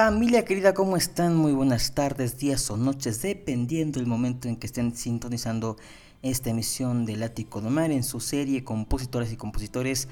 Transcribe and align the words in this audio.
Familia 0.00 0.44
querida, 0.44 0.74
¿cómo 0.74 0.96
están? 0.96 1.34
Muy 1.34 1.50
buenas 1.50 1.92
tardes, 1.92 2.38
días 2.38 2.70
o 2.70 2.76
noches, 2.76 3.20
dependiendo 3.20 3.98
del 3.98 4.06
momento 4.06 4.46
en 4.46 4.54
que 4.54 4.68
estén 4.68 4.94
sintonizando 4.94 5.76
esta 6.22 6.50
emisión 6.50 7.04
de 7.04 7.16
Mar 7.68 7.90
en 7.90 8.04
su 8.04 8.20
serie 8.20 8.62
Compositoras 8.62 9.32
y 9.32 9.36
Compositores. 9.36 10.06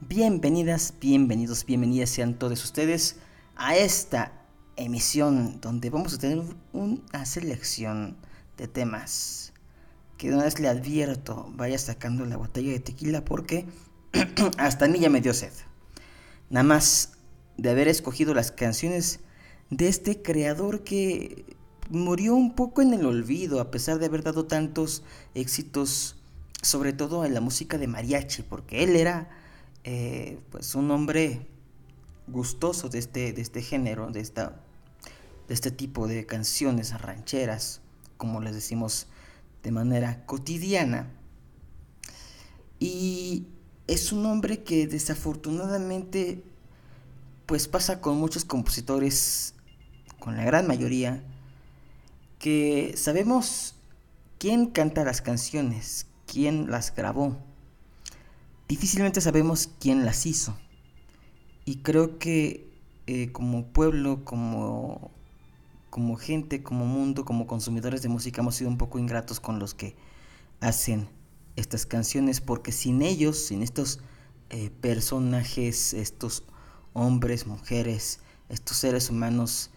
Bienvenidas, 0.00 0.94
bienvenidos, 0.98 1.66
bienvenidas 1.66 2.08
sean 2.08 2.38
todos 2.38 2.64
ustedes 2.64 3.16
a 3.54 3.76
esta 3.76 4.32
emisión 4.76 5.60
donde 5.60 5.90
vamos 5.90 6.14
a 6.14 6.18
tener 6.18 6.42
una 6.72 7.26
selección 7.26 8.16
de 8.56 8.66
temas 8.66 9.52
que 10.16 10.28
de 10.28 10.36
una 10.36 10.44
vez 10.44 10.58
le 10.58 10.68
advierto, 10.68 11.52
vaya 11.54 11.76
sacando 11.76 12.24
la 12.24 12.38
botella 12.38 12.72
de 12.72 12.80
tequila 12.80 13.22
porque 13.26 13.66
hasta 14.56 14.86
a 14.86 14.88
mí 14.88 14.98
ya 14.98 15.10
me 15.10 15.20
dio 15.20 15.34
sed. 15.34 15.52
Nada 16.48 16.64
más 16.64 17.17
de 17.58 17.70
haber 17.70 17.88
escogido 17.88 18.32
las 18.32 18.52
canciones 18.52 19.20
de 19.68 19.88
este 19.88 20.22
creador 20.22 20.84
que 20.84 21.44
murió 21.90 22.34
un 22.34 22.54
poco 22.54 22.80
en 22.80 22.94
el 22.94 23.04
olvido 23.04 23.60
a 23.60 23.70
pesar 23.70 23.98
de 23.98 24.06
haber 24.06 24.22
dado 24.22 24.46
tantos 24.46 25.02
éxitos, 25.34 26.16
sobre 26.62 26.92
todo 26.92 27.24
en 27.24 27.34
la 27.34 27.40
música 27.40 27.76
de 27.76 27.88
mariachi, 27.88 28.42
porque 28.42 28.84
él 28.84 28.96
era 28.96 29.28
eh, 29.84 30.38
pues 30.50 30.74
un 30.74 30.90
hombre 30.90 31.46
gustoso 32.28 32.88
de 32.88 32.98
este, 33.00 33.32
de 33.32 33.42
este 33.42 33.60
género, 33.60 34.10
de, 34.10 34.20
esta, 34.20 34.60
de 35.48 35.54
este 35.54 35.70
tipo 35.70 36.06
de 36.06 36.26
canciones 36.26 36.98
rancheras, 37.00 37.80
como 38.16 38.40
les 38.40 38.54
decimos 38.54 39.08
de 39.62 39.72
manera 39.72 40.24
cotidiana. 40.26 41.10
Y 42.78 43.46
es 43.88 44.12
un 44.12 44.26
hombre 44.26 44.62
que 44.62 44.86
desafortunadamente 44.86 46.44
pues 47.48 47.66
pasa 47.66 48.02
con 48.02 48.18
muchos 48.18 48.44
compositores, 48.44 49.54
con 50.20 50.36
la 50.36 50.44
gran 50.44 50.66
mayoría, 50.66 51.24
que 52.38 52.92
sabemos 52.94 53.74
quién 54.36 54.66
canta 54.66 55.02
las 55.02 55.22
canciones, 55.22 56.06
quién 56.26 56.70
las 56.70 56.94
grabó. 56.94 57.38
Difícilmente 58.68 59.22
sabemos 59.22 59.70
quién 59.80 60.04
las 60.04 60.26
hizo. 60.26 60.58
Y 61.64 61.76
creo 61.76 62.18
que 62.18 62.70
eh, 63.06 63.32
como 63.32 63.64
pueblo, 63.68 64.26
como, 64.26 65.10
como 65.88 66.16
gente, 66.16 66.62
como 66.62 66.84
mundo, 66.84 67.24
como 67.24 67.46
consumidores 67.46 68.02
de 68.02 68.10
música, 68.10 68.42
hemos 68.42 68.56
sido 68.56 68.68
un 68.68 68.76
poco 68.76 68.98
ingratos 68.98 69.40
con 69.40 69.58
los 69.58 69.72
que 69.72 69.96
hacen 70.60 71.08
estas 71.56 71.86
canciones, 71.86 72.42
porque 72.42 72.72
sin 72.72 73.00
ellos, 73.00 73.42
sin 73.46 73.62
estos 73.62 74.00
eh, 74.50 74.68
personajes, 74.82 75.94
estos 75.94 76.44
hombres, 76.98 77.46
mujeres, 77.46 78.20
estos 78.48 78.76
seres 78.76 79.10
humanos 79.10 79.70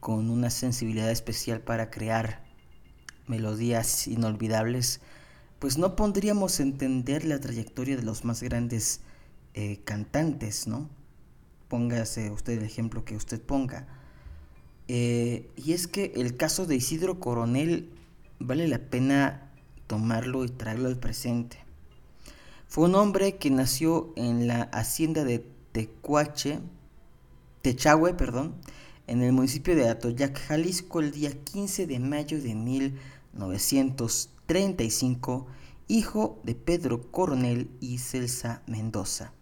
con 0.00 0.30
una 0.30 0.50
sensibilidad 0.50 1.10
especial 1.10 1.60
para 1.60 1.90
crear 1.90 2.42
melodías 3.26 4.06
inolvidables, 4.08 5.00
pues 5.58 5.78
no 5.78 5.94
pondríamos 5.96 6.60
entender 6.60 7.24
la 7.24 7.38
trayectoria 7.38 7.96
de 7.96 8.02
los 8.02 8.24
más 8.24 8.42
grandes 8.42 9.00
eh, 9.54 9.80
cantantes, 9.84 10.66
¿no? 10.66 10.88
Póngase 11.68 12.30
usted 12.30 12.58
el 12.58 12.64
ejemplo 12.64 13.04
que 13.04 13.16
usted 13.16 13.40
ponga. 13.40 13.86
Eh, 14.88 15.48
y 15.56 15.72
es 15.72 15.86
que 15.86 16.12
el 16.16 16.36
caso 16.36 16.66
de 16.66 16.76
Isidro 16.76 17.20
Coronel 17.20 17.90
vale 18.40 18.66
la 18.66 18.78
pena 18.78 19.52
tomarlo 19.86 20.44
y 20.44 20.48
traerlo 20.48 20.88
al 20.88 20.98
presente. 20.98 21.58
Fue 22.66 22.86
un 22.86 22.94
hombre 22.94 23.36
que 23.36 23.50
nació 23.50 24.12
en 24.16 24.46
la 24.48 24.62
hacienda 24.62 25.24
de 25.24 25.44
Tecuache, 25.72 26.60
Techahue, 27.62 28.14
perdón, 28.14 28.54
en 29.06 29.22
el 29.22 29.32
municipio 29.32 29.76
de 29.76 29.88
Atoyac, 29.88 30.38
Jalisco, 30.38 31.00
el 31.00 31.12
día 31.12 31.32
15 31.32 31.86
de 31.86 32.00
mayo 32.00 32.40
de 32.40 32.54
1935, 32.54 35.46
hijo 35.88 36.40
de 36.42 36.54
Pedro 36.54 37.10
Coronel 37.10 37.70
y 37.80 37.98
Celsa 37.98 38.62
Mendoza. 38.66 39.34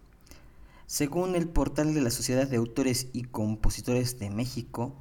Según 0.85 1.35
el 1.35 1.47
portal 1.47 1.93
de 1.93 2.01
la 2.01 2.09
Sociedad 2.09 2.47
de 2.47 2.57
Autores 2.57 3.07
y 3.13 3.23
Compositores 3.23 4.19
de 4.19 4.29
México, 4.29 4.95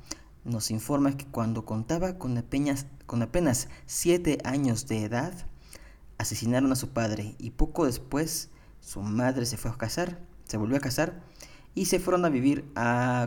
nos 0.45 0.71
informa 0.71 1.17
que 1.17 1.27
cuando 1.27 1.65
contaba 1.65 2.19
con 2.19 2.39
apenas, 2.39 2.87
con 3.07 3.23
apenas 3.23 3.69
siete 3.87 4.39
años 4.45 4.87
de 4.87 5.05
edad, 5.05 5.33
asesinaron 6.19 6.71
a 6.73 6.77
su 6.77 6.91
padre 6.91 7.35
y 7.39 7.51
poco 7.51 7.85
después 7.85 8.51
su 8.81 9.03
madre 9.03 9.45
se 9.45 9.57
fue 9.57 9.71
a 9.71 9.77
casar 9.77 10.21
se 10.49 10.57
volvió 10.57 10.77
a 10.77 10.81
casar 10.81 11.23
y 11.75 11.85
se 11.85 12.01
fueron 12.01 12.25
a 12.25 12.29
vivir 12.29 12.65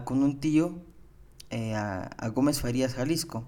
con 0.04 0.24
un 0.24 0.40
tío 0.42 0.82
eh, 1.50 1.74
a, 1.76 2.30
Gómez 2.34 2.60
Farías, 2.60 2.96
Jalisco. 2.96 3.46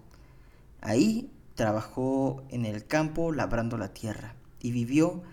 Ahí 0.81 1.29
trabajó 1.55 2.43
en 2.49 2.65
el 2.65 2.85
campo 2.85 3.31
labrando 3.31 3.77
la 3.77 3.93
tierra 3.93 4.35
y 4.61 4.71
vivió 4.71 5.23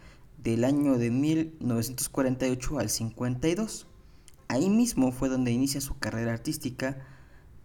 del 0.42 0.64
año 0.64 0.98
de 0.98 1.10
1948 1.10 2.78
al 2.78 2.90
52. 2.90 3.86
Ahí 4.48 4.68
mismo 4.68 5.12
fue 5.12 5.28
donde 5.28 5.52
inicia 5.52 5.80
su 5.80 5.98
carrera 5.98 6.32
artística 6.32 6.98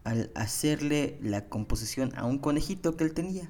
al 0.03 0.29
hacerle 0.35 1.17
la 1.21 1.49
composición 1.49 2.11
a 2.15 2.25
un 2.25 2.37
conejito 2.37 2.95
que 2.95 3.05
él 3.05 3.13
tenía. 3.13 3.49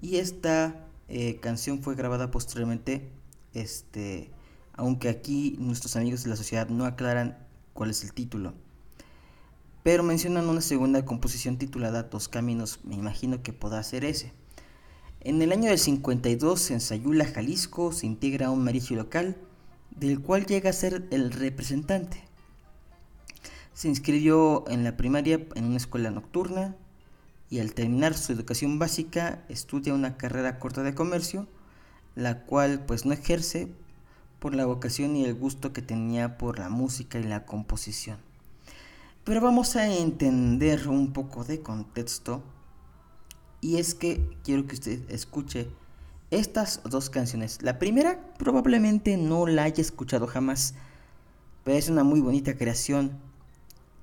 Y 0.00 0.16
esta 0.16 0.88
eh, 1.08 1.38
canción 1.40 1.82
fue 1.82 1.94
grabada 1.94 2.30
posteriormente 2.30 3.10
este, 3.52 4.33
aunque 4.76 5.08
aquí 5.08 5.56
nuestros 5.58 5.96
amigos 5.96 6.24
de 6.24 6.30
la 6.30 6.36
sociedad 6.36 6.68
no 6.68 6.84
aclaran 6.84 7.38
cuál 7.72 7.90
es 7.90 8.02
el 8.04 8.12
título. 8.12 8.54
Pero 9.82 10.02
mencionan 10.02 10.48
una 10.48 10.60
segunda 10.60 11.04
composición 11.04 11.58
titulada 11.58 12.04
Dos 12.04 12.28
Caminos, 12.28 12.80
me 12.84 12.94
imagino 12.94 13.42
que 13.42 13.52
podrá 13.52 13.82
ser 13.82 14.04
ese. 14.04 14.32
En 15.20 15.40
el 15.42 15.52
año 15.52 15.68
del 15.68 15.78
52 15.78 16.70
en 16.70 16.80
Sayula, 16.80 17.26
Jalisco, 17.26 17.92
se 17.92 18.06
integra 18.06 18.50
un 18.50 18.64
mariachi 18.64 18.94
local, 18.94 19.36
del 19.90 20.20
cual 20.20 20.46
llega 20.46 20.70
a 20.70 20.74
ser 20.74 21.06
el 21.10 21.30
representante. 21.30 22.24
Se 23.72 23.88
inscribió 23.88 24.64
en 24.68 24.84
la 24.84 24.96
primaria 24.96 25.46
en 25.54 25.64
una 25.64 25.76
escuela 25.76 26.10
nocturna 26.10 26.76
y 27.50 27.60
al 27.60 27.74
terminar 27.74 28.14
su 28.14 28.32
educación 28.32 28.78
básica 28.78 29.44
estudia 29.48 29.94
una 29.94 30.16
carrera 30.16 30.58
corta 30.58 30.82
de 30.82 30.94
comercio, 30.94 31.46
la 32.14 32.42
cual 32.44 32.84
pues 32.86 33.04
no 33.04 33.12
ejerce 33.12 33.68
por 34.44 34.54
la 34.54 34.66
vocación 34.66 35.16
y 35.16 35.24
el 35.24 35.32
gusto 35.32 35.72
que 35.72 35.80
tenía 35.80 36.36
por 36.36 36.58
la 36.58 36.68
música 36.68 37.18
y 37.18 37.22
la 37.22 37.46
composición. 37.46 38.18
Pero 39.24 39.40
vamos 39.40 39.74
a 39.74 39.90
entender 39.90 40.86
un 40.86 41.14
poco 41.14 41.44
de 41.44 41.62
contexto 41.62 42.42
y 43.62 43.78
es 43.78 43.94
que 43.94 44.36
quiero 44.44 44.66
que 44.66 44.74
usted 44.74 45.10
escuche 45.10 45.70
estas 46.30 46.82
dos 46.84 47.08
canciones. 47.08 47.62
La 47.62 47.78
primera 47.78 48.34
probablemente 48.36 49.16
no 49.16 49.46
la 49.46 49.62
haya 49.62 49.80
escuchado 49.80 50.26
jamás, 50.26 50.74
pero 51.64 51.78
es 51.78 51.88
una 51.88 52.04
muy 52.04 52.20
bonita 52.20 52.54
creación 52.54 53.12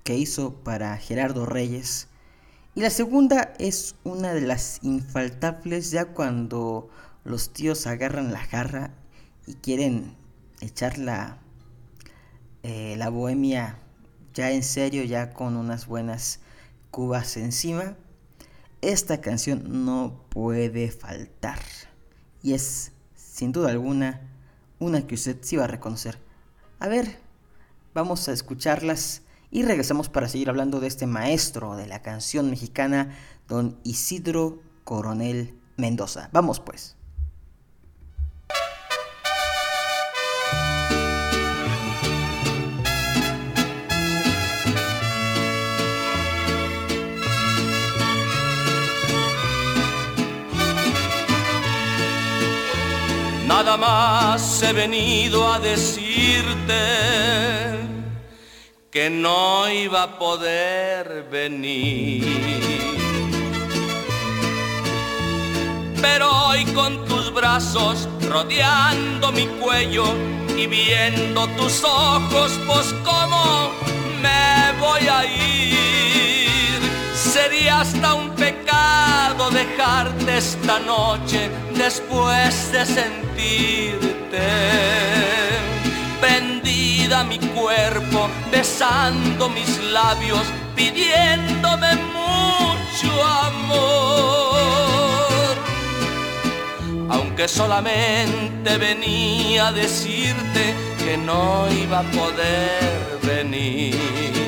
que 0.04 0.18
hizo 0.18 0.56
para 0.56 0.98
Gerardo 0.98 1.45
Reyes. 1.45 2.07
Y 2.74 2.81
la 2.81 2.89
segunda 2.89 3.54
es 3.60 3.94
una 4.04 4.33
de 4.33 4.42
las 4.42 4.80
infaltables 4.81 5.92
ya 5.92 6.06
cuando 6.06 6.89
los 7.25 7.54
tíos 7.54 7.86
agarran 7.86 8.33
la 8.33 8.39
jarra 8.39 8.95
y 9.45 9.54
quieren 9.54 10.19
echar 10.62 10.98
la, 10.98 11.38
eh, 12.63 12.96
la 12.98 13.10
bohemia 13.10 13.78
ya 14.34 14.52
en 14.52 14.63
serio, 14.63 15.04
ya 15.04 15.34
con 15.34 15.58
unas 15.58 15.88
buenas 15.88 16.40
cubas 16.90 17.38
encima, 17.38 17.96
esta 18.81 19.22
canción 19.22 19.86
no 19.86 20.25
puede 20.30 20.92
faltar. 20.92 21.60
Y 22.42 22.54
es, 22.54 22.92
sin 23.16 23.52
duda 23.52 23.69
alguna, 23.69 24.22
una 24.80 25.06
que 25.06 25.16
usted 25.16 25.38
sí 25.42 25.58
va 25.58 25.66
a 25.66 25.68
reconocer. 25.68 26.19
A 26.80 26.88
ver, 26.88 27.19
vamos 27.94 28.28
a 28.28 28.31
escucharlas 28.31 29.22
y 29.52 29.63
regresamos 29.63 30.10
para 30.10 30.30
seguir 30.30 30.50
hablando 30.50 30.80
de 30.80 30.88
este 30.88 31.08
maestro 31.08 31.75
de 31.75 31.88
la 31.88 32.02
canción 32.02 32.50
mexicana, 32.50 33.16
don 33.48 33.78
Isidro 33.84 34.62
Coronel 34.84 35.60
Mendoza. 35.78 36.30
Vamos 36.31 36.60
pues. 36.60 36.96
Nada 53.71 53.88
más 53.88 54.62
he 54.63 54.73
venido 54.73 55.50
a 55.50 55.57
decirte 55.57 56.73
que 58.91 59.09
no 59.09 59.69
iba 59.69 60.03
a 60.03 60.19
poder 60.19 61.29
venir. 61.31 62.25
Pero 66.01 66.29
hoy 66.47 66.65
con 66.73 67.06
tus 67.06 67.33
brazos 67.33 68.09
rodeando 68.29 69.31
mi 69.31 69.47
cuello 69.62 70.03
y 70.57 70.67
viendo 70.67 71.47
tus 71.56 71.81
ojos, 71.85 72.51
pues 72.67 72.94
cómo 73.06 73.71
me 74.21 74.79
voy 74.81 75.07
a 75.07 75.25
ir. 75.25 75.90
Sería 77.31 77.80
hasta 77.80 78.13
un 78.13 78.31
pecado 78.31 79.50
dejarte 79.51 80.38
esta 80.38 80.80
noche 80.80 81.50
después 81.74 82.74
de 82.74 82.86
sentirte. 82.86 84.42
Prendida 86.19 87.24
mi 87.24 87.39
cuerpo, 87.39 88.28
besando 88.51 89.48
mis 89.48 89.81
labios, 89.94 90.42
pidiéndome 90.75 91.95
mucho 92.19 93.24
amor. 93.48 94.51
Aunque 97.12 97.48
solamente 97.48 98.77
venía 98.77 99.69
a 99.69 99.72
decirte 99.72 100.75
que 100.98 101.16
no 101.16 101.66
iba 101.81 102.00
a 102.00 102.04
poder 102.12 103.19
venir 103.24 104.40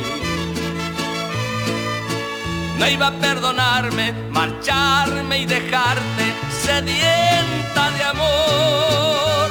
no 2.77 2.87
iba 2.89 3.07
a 3.07 3.11
perdonarme, 3.11 4.13
marcharme 4.29 5.39
y 5.39 5.45
dejarte 5.45 6.25
sedienta 6.65 7.91
de 7.97 8.03
amor. 8.03 9.49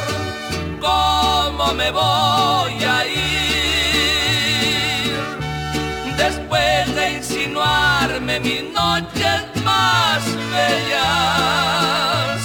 ¿Cómo 0.81 1.75
me 1.75 1.91
voy 1.91 2.85
a 2.85 3.07
ir 3.07 3.53
después 6.17 6.95
de 6.95 7.13
insinuarme 7.13 8.41
mis 8.41 8.65
noches 8.73 9.43
más 9.65 10.23
bellas? 10.55 12.39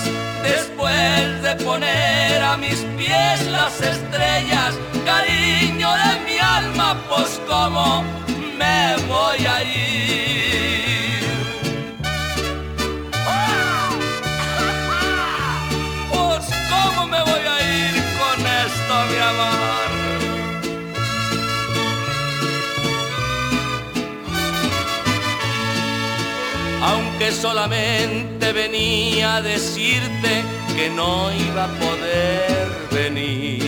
Después 0.44 1.42
de 1.42 1.56
poner 1.64 2.44
a 2.44 2.58
mis 2.58 2.80
pies 2.98 3.46
las 3.48 3.82
estrellas, 3.82 4.76
cariño 5.06 5.90
de 5.94 6.20
mi 6.26 6.38
alma, 6.40 6.98
pues 7.10 7.42
cómo 7.48 8.04
me 8.58 8.96
voy 9.08 9.46
a 9.46 9.64
ir. 9.64 10.47
Aunque 27.20 27.32
solamente 27.32 28.54
venía 28.54 29.38
a 29.38 29.42
decirte 29.42 30.44
que 30.76 30.88
no 30.92 31.32
iba 31.34 31.64
a 31.64 31.68
poder 31.68 32.68
venir 32.92 33.64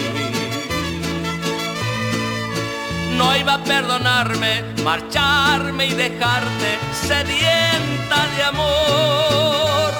no 3.17 3.35
iba 3.35 3.55
a 3.55 3.63
perdonarme, 3.63 4.63
marcharme 4.83 5.87
y 5.87 5.93
dejarte 5.93 6.77
sedienta 7.07 8.27
de 8.35 8.43
amor. 8.43 9.93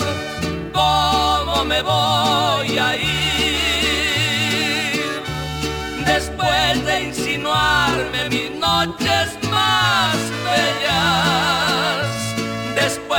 ¿Cómo 0.72 1.66
me 1.66 1.82
voy 1.82 2.78
a 2.78 2.96
ir 2.98 3.10
después 6.06 6.86
de 6.86 7.02
insinuarme 7.02 8.30
mis 8.30 8.52
noches 8.52 9.39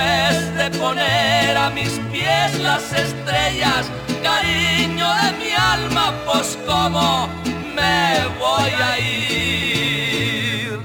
Después 0.00 0.54
de 0.54 0.70
poner 0.78 1.56
a 1.56 1.70
mis 1.70 1.98
pies 2.12 2.58
las 2.60 2.92
estrellas, 2.92 3.86
cariño 4.22 5.06
de 5.22 5.32
mi 5.32 5.52
alma, 5.52 6.14
pues 6.24 6.58
cómo 6.66 7.28
me 7.74 8.26
voy 8.38 8.70
a 8.70 8.98
ir. 8.98 10.78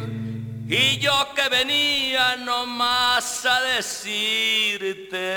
Y 0.68 0.98
yo 0.98 1.28
que 1.34 1.48
venía 1.50 2.36
nomás 2.38 3.46
a 3.46 3.62
decirte 3.62 5.36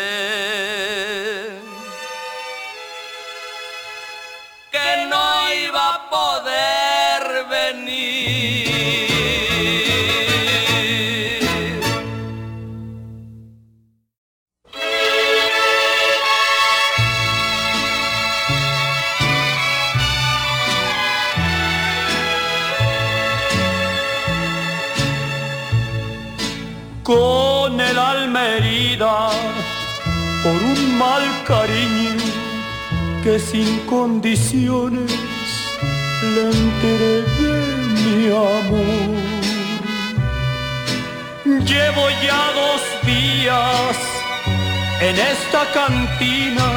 que 4.73 5.07
no 5.09 5.55
iba 5.55 5.95
a 5.95 6.11
poder 6.11 6.88
cariño 31.49 32.12
que 33.25 33.39
sin 33.39 33.81
condiciones 33.87 35.11
le 36.35 36.43
entregué 36.62 37.59
mi 38.05 38.27
amor. 38.27 39.11
Llevo 41.71 42.05
ya 42.27 42.43
dos 42.61 42.83
días 43.12 43.97
en 45.00 45.17
esta 45.35 45.62
cantina, 45.79 46.69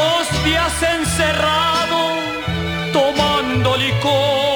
dos 0.00 0.24
días 0.44 0.74
encerrado 0.98 2.00
tomando 2.92 3.76
licor 3.76 4.50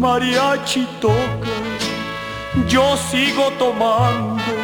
mariachi 0.00 0.86
toca, 1.00 1.56
yo 2.66 2.96
sigo 3.10 3.44
tomando 3.58 4.59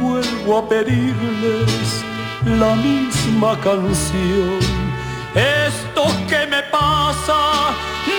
vuelvo 0.00 0.58
a 0.58 0.68
pedirles 0.68 2.04
la 2.44 2.74
misma 2.74 3.58
canción. 3.60 4.58
Esto 5.34 6.04
que 6.28 6.46
me 6.46 6.62
pasa 6.64 7.70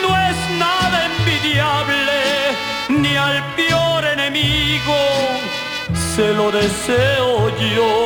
no 0.02 0.10
es 0.30 0.38
nada 0.58 1.08
envidiable, 1.12 2.20
ni 2.90 3.16
al 3.16 3.44
peor 3.56 4.06
enemigo 4.06 4.98
se 6.16 6.34
lo 6.34 6.52
deseo 6.52 7.50
yo. 7.58 8.06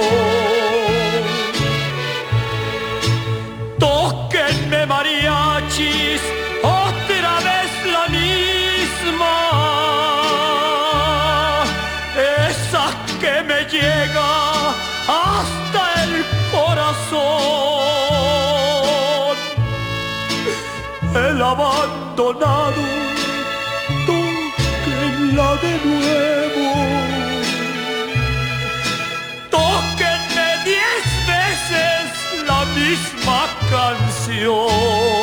Tóquenme 3.79 4.85
mariachis 4.85 6.21
abandonado, 21.53 22.83
toquenla 24.07 25.49
de 25.65 25.73
nuevo. 25.89 26.67
Tóquenme 29.51 30.49
diez 30.65 31.05
veces 31.33 32.05
la 32.47 32.61
misma 32.79 33.41
canción. 33.69 35.13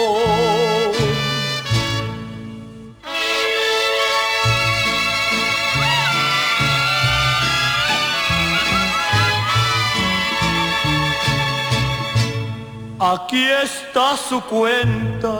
Aquí 13.02 13.44
está 13.64 14.14
su 14.14 14.40
cuenta, 14.42 15.32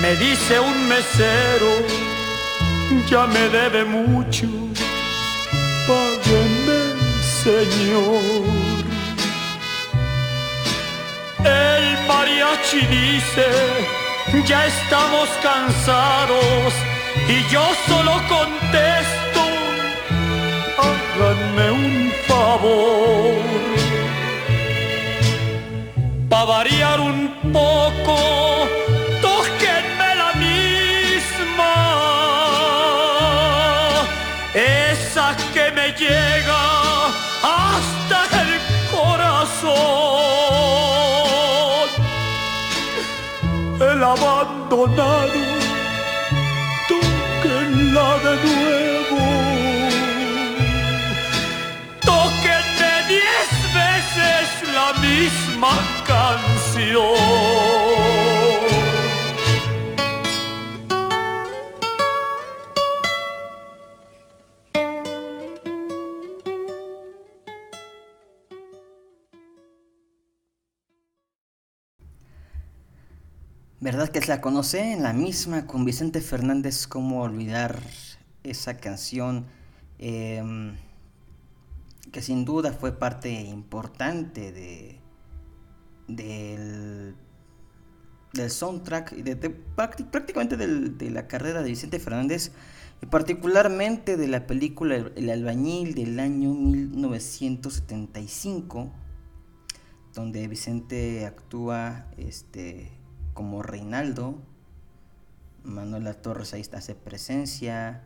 me 0.00 0.16
dice 0.16 0.58
un 0.58 0.88
mesero, 0.88 1.72
ya 3.08 3.26
me 3.26 3.48
debe 3.50 3.84
mucho, 3.84 4.46
págame 5.86 6.80
señor. 7.44 8.44
El 11.44 12.06
mariachi 12.08 12.80
dice, 12.86 13.46
ya 14.46 14.66
estamos 14.66 15.28
cansados 15.42 16.72
y 17.28 17.52
yo 17.52 17.62
solo 17.86 18.12
contesto, 18.28 19.42
háganme 20.78 21.70
un 21.70 22.12
favor. 22.26 23.40
Para 26.30 26.44
variar 26.44 27.00
un 27.00 27.52
poco, 27.52 28.16
abandonado, 44.70 45.40
tóquenla 46.88 48.18
de 48.18 48.34
nuevo. 48.46 49.20
Tóquenme 52.00 52.92
diez 53.08 53.50
veces 53.74 54.46
la 54.72 54.92
misma 55.00 55.72
canción. 56.06 57.39
¿Verdad 74.00 74.14
que 74.14 74.26
la 74.28 74.40
conoce? 74.40 74.92
En 74.92 75.02
la 75.02 75.12
misma 75.12 75.66
con 75.66 75.84
Vicente 75.84 76.22
Fernández, 76.22 76.86
¿cómo 76.86 77.20
olvidar 77.20 77.82
esa 78.42 78.78
canción? 78.78 79.44
Em, 79.98 80.74
que 82.10 82.22
sin 82.22 82.46
duda 82.46 82.72
fue 82.72 82.98
parte 82.98 83.30
importante 83.30 84.52
de, 84.52 84.98
del, 86.08 87.14
del 88.32 88.50
soundtrack 88.50 89.12
y 89.18 89.20
de, 89.20 89.36
prácticamente 89.36 90.56
de 90.56 91.10
la 91.10 91.28
carrera 91.28 91.60
de 91.60 91.68
Vicente 91.68 91.98
Fernández 91.98 92.52
y 93.02 93.06
particularmente 93.06 94.16
de 94.16 94.28
la 94.28 94.46
película 94.46 94.96
El 94.96 95.28
albañil 95.28 95.94
del 95.94 96.18
año 96.20 96.54
1975 96.54 98.90
donde 100.14 100.48
Vicente 100.48 101.26
actúa 101.26 102.06
este 102.16 102.98
como 103.40 103.62
Reinaldo, 103.62 104.34
Manuela 105.64 106.12
Torres 106.12 106.52
ahí 106.52 106.60
está, 106.60 106.76
hace 106.76 106.94
presencia, 106.94 108.02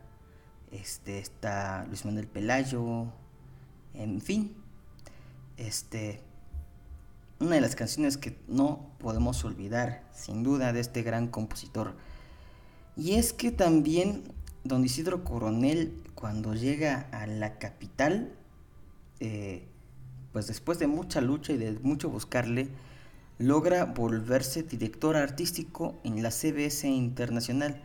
este, 0.70 1.18
está 1.18 1.84
Luis 1.88 2.04
Manuel 2.04 2.28
Pelayo, 2.28 3.06
en 3.94 4.20
fin, 4.20 4.54
este, 5.56 6.20
una 7.40 7.56
de 7.56 7.60
las 7.60 7.74
canciones 7.74 8.16
que 8.16 8.38
no 8.46 8.92
podemos 9.00 9.44
olvidar, 9.44 10.08
sin 10.12 10.44
duda, 10.44 10.72
de 10.72 10.78
este 10.78 11.02
gran 11.02 11.26
compositor. 11.26 11.96
Y 12.96 13.14
es 13.14 13.32
que 13.32 13.50
también 13.50 14.22
don 14.62 14.84
Isidro 14.84 15.24
Coronel, 15.24 16.00
cuando 16.14 16.54
llega 16.54 17.08
a 17.10 17.26
la 17.26 17.58
capital, 17.58 18.32
eh, 19.18 19.66
pues 20.32 20.46
después 20.46 20.78
de 20.78 20.86
mucha 20.86 21.20
lucha 21.20 21.52
y 21.52 21.56
de 21.56 21.72
mucho 21.82 22.08
buscarle, 22.08 22.68
logra 23.38 23.84
volverse 23.84 24.62
director 24.62 25.16
artístico 25.16 25.98
en 26.04 26.22
la 26.22 26.30
CBS 26.30 26.88
Internacional. 26.88 27.80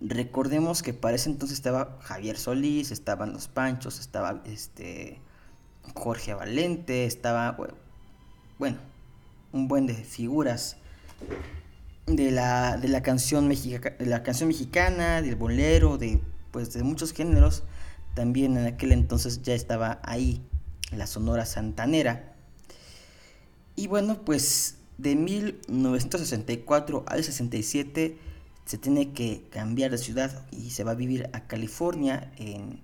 Recordemos 0.00 0.82
que 0.82 0.92
para 0.92 1.16
ese 1.16 1.30
entonces 1.30 1.56
estaba 1.58 1.98
Javier 2.02 2.36
Solís, 2.36 2.90
estaban 2.90 3.32
los 3.32 3.48
Panchos, 3.48 3.98
estaba 3.98 4.42
este 4.44 5.20
Jorge 5.94 6.34
Valente, 6.34 7.06
estaba 7.06 7.56
bueno, 8.58 8.78
un 9.52 9.68
buen 9.68 9.86
de 9.86 9.94
figuras 9.94 10.76
de 12.06 12.30
la, 12.30 12.76
de 12.76 12.88
la 12.88 13.02
canción 13.02 13.48
de 13.48 13.94
la 14.00 14.22
canción 14.22 14.48
mexicana, 14.48 15.22
del 15.22 15.36
bolero, 15.36 15.98
de 15.98 16.20
pues 16.50 16.72
de 16.72 16.82
muchos 16.82 17.12
géneros. 17.12 17.64
También 18.14 18.56
en 18.56 18.66
aquel 18.66 18.92
entonces 18.92 19.42
ya 19.42 19.54
estaba 19.54 20.00
ahí 20.02 20.42
la 20.92 21.06
Sonora 21.06 21.44
Santanera. 21.44 22.35
Y 23.76 23.86
bueno, 23.88 24.24
pues 24.24 24.76
de 24.98 25.14
1964 25.14 27.04
al 27.06 27.22
67 27.22 28.18
se 28.64 28.78
tiene 28.78 29.12
que 29.12 29.44
cambiar 29.50 29.90
de 29.90 29.98
ciudad 29.98 30.46
y 30.50 30.70
se 30.70 30.82
va 30.82 30.92
a 30.92 30.96
vivir 30.96 31.28
a 31.32 31.46
California 31.46 32.32
en 32.38 32.80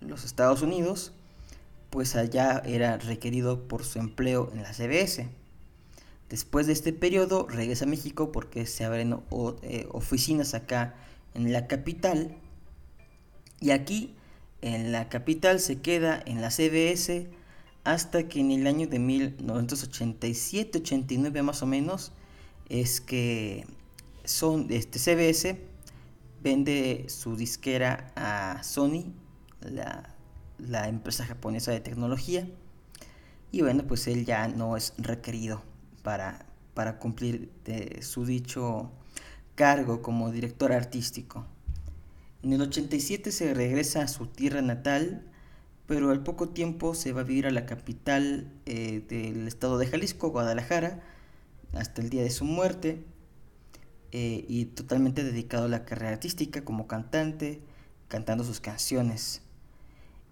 los 0.00 0.24
Estados 0.24 0.62
Unidos, 0.62 1.12
pues 1.90 2.14
allá 2.14 2.62
era 2.64 2.98
requerido 2.98 3.66
por 3.66 3.84
su 3.84 3.98
empleo 3.98 4.50
en 4.52 4.62
la 4.62 4.72
CBS. 4.72 5.28
Después 6.28 6.66
de 6.66 6.72
este 6.72 6.92
periodo 6.92 7.46
regresa 7.48 7.84
a 7.84 7.88
México 7.88 8.30
porque 8.32 8.66
se 8.66 8.84
abren 8.84 9.16
eh, 9.62 9.88
oficinas 9.92 10.54
acá 10.54 10.94
en 11.34 11.52
la 11.52 11.66
capital 11.66 12.36
y 13.60 13.70
aquí 13.70 14.14
en 14.62 14.92
la 14.92 15.08
capital 15.08 15.60
se 15.60 15.80
queda 15.80 16.22
en 16.26 16.40
la 16.40 16.50
CBS 16.50 17.28
hasta 17.84 18.28
que 18.28 18.40
en 18.40 18.50
el 18.50 18.66
año 18.66 18.88
de 18.88 18.98
1987-89 18.98 21.42
más 21.42 21.62
o 21.62 21.66
menos 21.66 22.12
es 22.68 23.00
que 23.00 23.64
son, 24.24 24.66
este 24.70 24.98
CBS 24.98 25.56
vende 26.42 27.06
su 27.08 27.36
disquera 27.36 28.12
a 28.16 28.60
Sony, 28.62 29.12
la, 29.60 30.14
la 30.58 30.88
empresa 30.88 31.24
japonesa 31.24 31.72
de 31.72 31.80
tecnología, 31.80 32.46
y 33.52 33.62
bueno, 33.62 33.84
pues 33.86 34.06
él 34.08 34.24
ya 34.24 34.48
no 34.48 34.76
es 34.76 34.94
requerido 34.98 35.62
para, 36.02 36.46
para 36.74 36.98
cumplir 36.98 37.52
de 37.64 38.02
su 38.02 38.26
dicho 38.26 38.90
cargo 39.54 40.02
como 40.02 40.32
director 40.32 40.72
artístico. 40.72 41.46
En 42.42 42.52
el 42.52 42.62
87 42.62 43.30
se 43.30 43.54
regresa 43.54 44.02
a 44.02 44.08
su 44.08 44.26
tierra 44.26 44.60
natal, 44.60 45.22
pero 45.86 46.10
al 46.10 46.22
poco 46.22 46.48
tiempo 46.48 46.94
se 46.94 47.12
va 47.12 47.22
a 47.22 47.24
vivir 47.24 47.46
a 47.46 47.50
la 47.50 47.66
capital 47.66 48.50
eh, 48.66 49.04
del 49.08 49.46
estado 49.46 49.78
de 49.78 49.86
Jalisco, 49.86 50.30
Guadalajara, 50.30 51.02
hasta 51.74 52.00
el 52.00 52.10
día 52.10 52.22
de 52.22 52.30
su 52.30 52.44
muerte, 52.44 53.04
eh, 54.12 54.44
y 54.48 54.66
totalmente 54.66 55.24
dedicado 55.24 55.64
a 55.64 55.68
la 55.68 55.84
carrera 55.84 56.12
artística 56.12 56.64
como 56.64 56.86
cantante, 56.86 57.60
cantando 58.08 58.44
sus 58.44 58.60
canciones. 58.60 59.42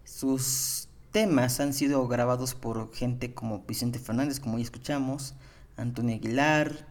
Sus 0.04 0.88
temas 1.10 1.60
han 1.60 1.74
sido 1.74 2.06
grabados 2.08 2.54
por 2.54 2.94
gente 2.94 3.34
como 3.34 3.64
Vicente 3.66 3.98
Fernández, 3.98 4.40
como 4.40 4.58
ya 4.58 4.64
escuchamos, 4.64 5.34
Antonio 5.76 6.14
Aguilar, 6.14 6.86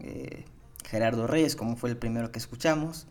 eh, 0.00 0.44
Gerardo 0.84 1.26
Reyes, 1.26 1.56
como 1.56 1.76
fue 1.76 1.90
el 1.90 1.96
primero 1.96 2.32
que 2.32 2.38
escuchamos, 2.38 3.06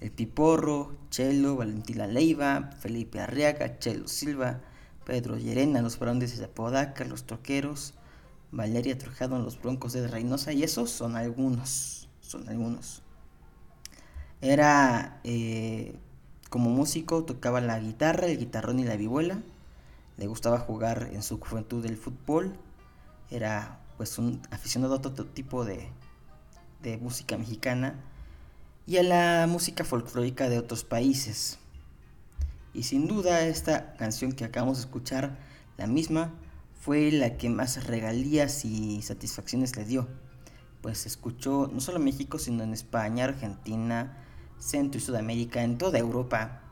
el 0.00 0.10
Piporro, 0.10 0.96
Chelo, 1.10 1.56
Valentina 1.56 2.06
Leiva, 2.06 2.70
Felipe 2.80 3.20
Arriaga, 3.20 3.78
Chelo 3.78 4.08
Silva, 4.08 4.60
Pedro 5.04 5.36
Llerena, 5.36 5.82
los 5.82 5.98
Brondes 5.98 6.36
de 6.38 6.44
Apodaca, 6.44 7.04
los 7.04 7.24
Troqueros, 7.24 7.94
Valeria 8.50 8.96
Trujado 8.96 9.38
los 9.38 9.60
Broncos 9.60 9.92
de 9.92 10.08
Reynosa, 10.08 10.52
y 10.52 10.62
esos 10.62 10.90
son 10.90 11.16
algunos, 11.16 12.08
son 12.20 12.48
algunos. 12.48 13.02
Era 14.40 15.20
eh, 15.24 15.94
como 16.48 16.70
músico, 16.70 17.24
tocaba 17.24 17.60
la 17.60 17.78
guitarra, 17.78 18.26
el 18.26 18.38
guitarrón 18.38 18.80
y 18.80 18.84
la 18.84 18.96
vihuela, 18.96 19.42
le 20.16 20.26
gustaba 20.26 20.58
jugar 20.58 21.10
en 21.12 21.22
su 21.22 21.38
juventud 21.38 21.84
el 21.84 21.96
fútbol, 21.96 22.56
era 23.30 23.80
pues 23.98 24.18
un 24.18 24.40
aficionado 24.50 24.94
a 24.94 25.02
todo 25.02 25.26
tipo 25.26 25.66
de, 25.66 25.90
de 26.82 26.96
música 26.96 27.36
mexicana 27.36 28.02
y 28.86 28.96
a 28.96 29.02
la 29.02 29.46
música 29.48 29.84
folclórica 29.84 30.48
de 30.48 30.58
otros 30.58 30.84
países. 30.84 31.58
Y 32.72 32.84
sin 32.84 33.06
duda 33.06 33.46
esta 33.46 33.94
canción 33.94 34.32
que 34.32 34.44
acabamos 34.44 34.78
de 34.78 34.84
escuchar, 34.84 35.38
la 35.76 35.86
misma, 35.86 36.32
fue 36.80 37.10
la 37.10 37.36
que 37.36 37.50
más 37.50 37.84
regalías 37.86 38.64
y 38.64 39.02
satisfacciones 39.02 39.76
le 39.76 39.84
dio, 39.84 40.08
pues 40.80 41.04
escuchó 41.04 41.68
no 41.72 41.80
solo 41.80 41.98
en 41.98 42.04
México, 42.04 42.38
sino 42.38 42.62
en 42.62 42.72
España, 42.72 43.24
Argentina, 43.24 44.16
Centro 44.58 44.98
y 44.98 45.02
Sudamérica, 45.02 45.62
en 45.62 45.78
toda 45.78 45.98
Europa, 45.98 46.62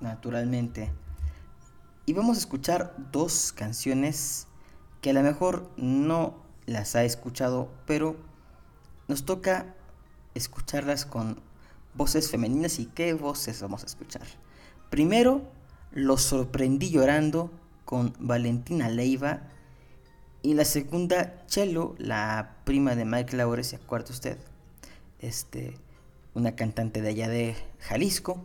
naturalmente. 0.00 0.92
Y 2.06 2.12
vamos 2.12 2.36
a 2.36 2.40
escuchar 2.40 2.94
dos 3.12 3.52
canciones 3.52 4.46
que 5.00 5.10
a 5.10 5.14
lo 5.14 5.22
mejor 5.22 5.70
no 5.76 6.42
las 6.66 6.96
ha 6.96 7.04
escuchado, 7.04 7.70
pero 7.86 8.16
nos 9.08 9.24
toca 9.24 9.74
escucharlas 10.38 11.04
con 11.04 11.40
voces 11.94 12.30
femeninas 12.30 12.78
y 12.78 12.86
qué 12.86 13.12
voces 13.14 13.60
vamos 13.60 13.82
a 13.82 13.86
escuchar. 13.86 14.26
Primero, 14.90 15.42
Lo 15.90 16.18
sorprendí 16.18 16.90
llorando 16.90 17.50
con 17.86 18.14
Valentina 18.18 18.90
Leiva 18.90 19.48
y 20.42 20.54
la 20.54 20.64
segunda, 20.64 21.46
Chelo, 21.46 21.94
la 21.98 22.56
prima 22.64 22.94
de 22.94 23.04
Mike 23.04 23.36
Laure, 23.36 23.64
¿se 23.64 23.76
acuerda 23.76 24.10
usted? 24.10 24.38
Este, 25.18 25.74
una 26.34 26.54
cantante 26.54 27.00
de 27.00 27.08
allá 27.08 27.28
de 27.28 27.56
Jalisco, 27.80 28.44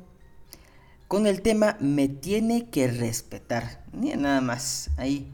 con 1.08 1.28
el 1.28 1.42
tema 1.42 1.78
Me 1.80 2.08
tiene 2.08 2.70
que 2.70 2.88
respetar, 2.88 3.84
ni 3.92 4.12
nada 4.14 4.42
más 4.42 4.90
ahí 4.98 5.32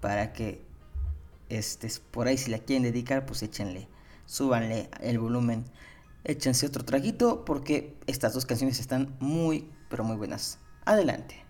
para 0.00 0.32
que 0.32 0.60
este, 1.48 1.88
por 2.10 2.26
ahí 2.26 2.36
si 2.36 2.50
la 2.50 2.58
quieren 2.58 2.82
dedicar, 2.82 3.24
pues 3.24 3.42
échenle, 3.42 3.88
súbanle 4.26 4.90
el 5.00 5.18
volumen, 5.18 5.64
échense 6.24 6.66
otro 6.66 6.84
traguito 6.84 7.44
porque 7.44 7.96
estas 8.06 8.34
dos 8.34 8.46
canciones 8.46 8.80
están 8.80 9.16
muy, 9.20 9.68
pero 9.88 10.04
muy 10.04 10.16
buenas. 10.16 10.58
Adelante. 10.84 11.42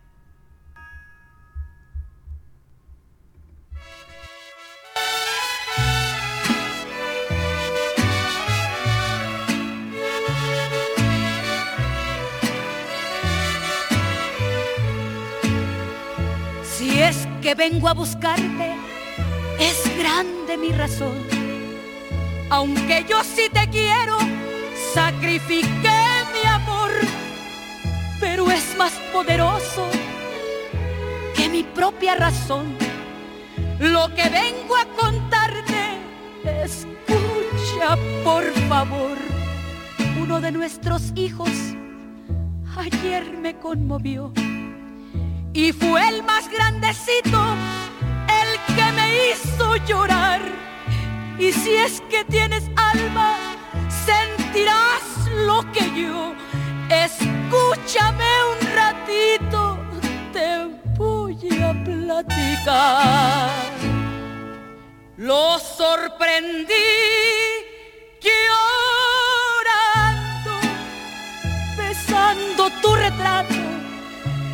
Si 16.65 17.01
es 17.01 17.29
que 17.41 17.55
vengo 17.55 17.89
a 17.89 17.95
buscarte, 17.95 18.75
es 19.59 19.99
grande 19.99 20.57
mi 20.57 20.73
razón. 20.73 21.17
Aunque 22.51 23.07
yo 23.09 23.23
sí 23.25 23.49
te 23.53 23.67
quiero, 23.71 24.19
sacrifiqué 24.95 26.01
mi 26.33 26.49
amor, 26.49 26.91
pero 28.21 28.51
es 28.51 28.77
más 28.77 28.93
poderoso 29.13 29.87
que 31.35 31.49
mi 31.49 31.63
propia 31.63 32.15
razón. 32.15 32.77
Lo 33.79 34.15
que 34.15 34.29
vengo 34.29 34.77
a 34.77 34.85
contarte, 35.01 35.99
escucha 36.45 37.97
por 38.23 38.45
favor. 38.69 39.17
Uno 40.21 40.41
de 40.41 40.53
nuestros 40.53 41.13
hijos 41.15 41.51
ayer 42.77 43.25
me 43.39 43.59
conmovió 43.59 44.33
y 45.53 45.73
fue 45.73 46.09
el 46.09 46.23
más 46.23 46.49
grandecito 46.51 47.41
el 48.41 48.75
que 48.75 48.93
me 48.93 49.31
hizo 49.31 49.77
llorar. 49.87 50.41
Y 51.39 51.51
si 51.53 51.71
es 51.71 52.01
que 52.11 52.25
tienes 52.25 52.71
alma, 52.77 53.37
sentirás 54.53 55.03
lo 55.47 55.61
que 55.73 55.81
yo. 56.01 56.35
Escúchame 56.89 58.31
un 58.53 58.59
ratito, 58.75 59.79
te 60.33 60.69
voy 60.97 61.39
a 61.63 61.73
platicar. 61.85 63.51
Lo 65.17 65.59
sorprendí 65.59 66.75
llorando, 68.21 69.01
besando 71.77 72.71
tu 72.83 72.95
retrato 72.95 73.55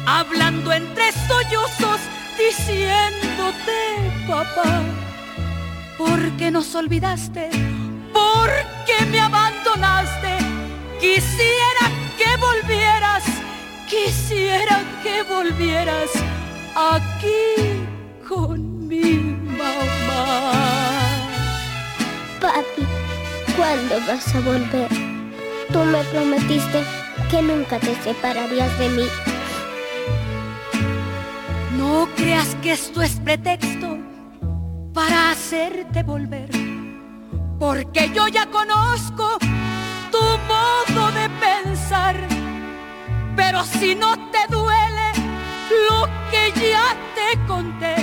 hablando 0.07 0.73
entre 0.73 1.13
sollozos, 1.27 2.01
diciéndote, 2.39 3.79
papá, 4.27 4.83
¿por 5.99 6.31
qué 6.39 6.51
nos 6.51 6.75
olvidaste? 6.75 7.51
¿Por 8.13 8.51
qué 8.87 9.05
me 9.07 9.21
abandonaste? 9.21 9.48
Quisiera 11.01 11.91
que 12.17 12.37
volvieras, 12.37 13.25
quisiera 13.89 14.83
que 15.03 15.23
volvieras 15.23 16.11
aquí 16.75 17.87
con 18.29 18.89
mi 18.89 19.15
mamá. 19.57 20.53
Papi, 22.41 22.87
¿cuándo 23.57 24.01
vas 24.09 24.35
a 24.35 24.41
volver? 24.41 24.89
Tú 25.73 25.79
me 25.85 26.03
prometiste 26.05 26.83
que 27.31 27.43
nunca 27.43 27.79
te 27.79 27.95
separarías 28.03 28.77
de 28.79 28.89
mí. 28.89 29.07
No 31.77 32.09
creas 32.17 32.57
que 32.63 32.73
esto 32.73 33.03
es 33.03 33.13
pretexto 33.21 33.99
para 34.93 35.31
hacerte 35.31 36.03
volver, 36.03 36.51
porque 37.59 38.11
yo 38.15 38.27
ya 38.27 38.47
conozco 38.47 39.39
tu 40.19 40.39
modo 40.53 41.13
de 41.13 41.29
pensar, 41.47 42.17
pero 43.37 43.65
si 43.65 43.95
no 43.95 44.11
te 44.33 44.43
duele 44.49 45.09
lo 45.89 46.09
que 46.31 46.53
ya 46.73 46.87
te 47.17 47.29
conté, 47.47 47.97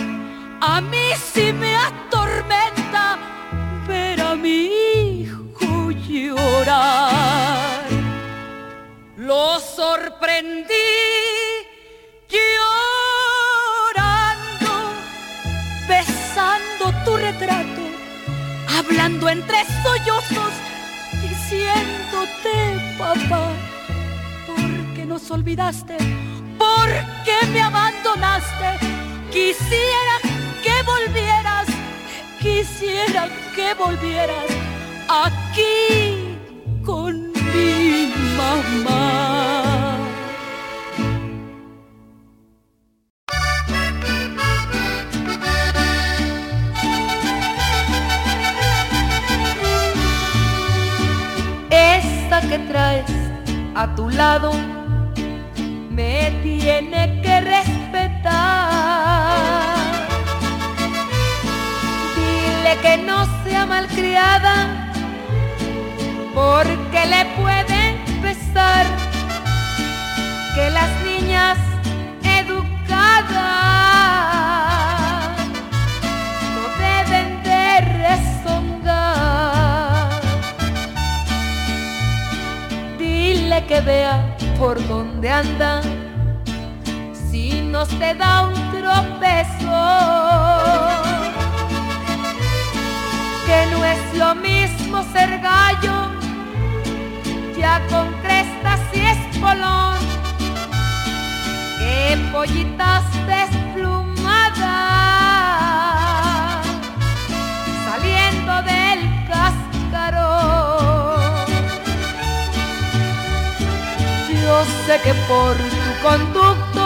a 0.62 0.82
mí 0.82 1.08
sí 1.34 1.52
me 1.54 1.76
atormenta 1.76 3.18
ver 3.88 4.22
a 4.22 4.36
mi 4.36 4.60
hijo 4.68 5.92
llorar. 5.92 7.86
Lo 9.18 9.60
sorprendí 9.60 10.96
tu 17.06 17.16
retrato, 17.18 17.84
hablando 18.78 19.30
entre 19.30 19.58
sollozos, 19.84 20.54
diciéndote, 21.56 22.96
papá, 22.98 23.50
¿por 24.46 24.94
qué 24.96 25.06
nos 25.06 25.30
olvidaste? 25.32 25.98
¿Por 26.58 26.90
qué 27.26 27.48
me 27.54 27.62
abandonaste? 27.62 28.70
Quisiera 29.32 30.16
que 30.64 30.84
volvieras, 30.84 31.68
quisiera 32.42 33.30
que 33.56 33.74
volvieras 33.74 34.50
aquí 35.10 36.05
pollitas 102.36 103.04
desplumadas 103.28 104.66
saliendo 107.86 108.54
del 108.72 109.00
cascarón. 109.32 110.36
Yo 114.44 114.56
sé 114.86 114.96
que 115.06 115.14
por 115.30 115.56
tu 115.56 115.92
conducto, 116.04 116.86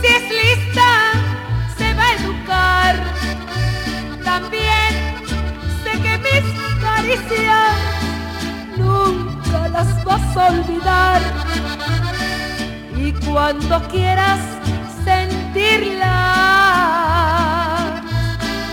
si 0.00 0.06
es 0.08 0.24
lista, 0.42 0.90
se 1.78 1.94
va 1.94 2.06
a 2.08 2.14
educar. 2.14 2.94
También 4.24 4.90
sé 5.84 5.92
que 6.04 6.14
mis 6.26 6.44
caricias 6.82 7.76
nunca 8.76 9.68
las 9.68 10.04
vas 10.04 10.36
a 10.36 10.38
olvidar. 10.48 11.45
Cuando 13.30 13.82
quieras 13.88 14.40
sentirla, 15.04 16.12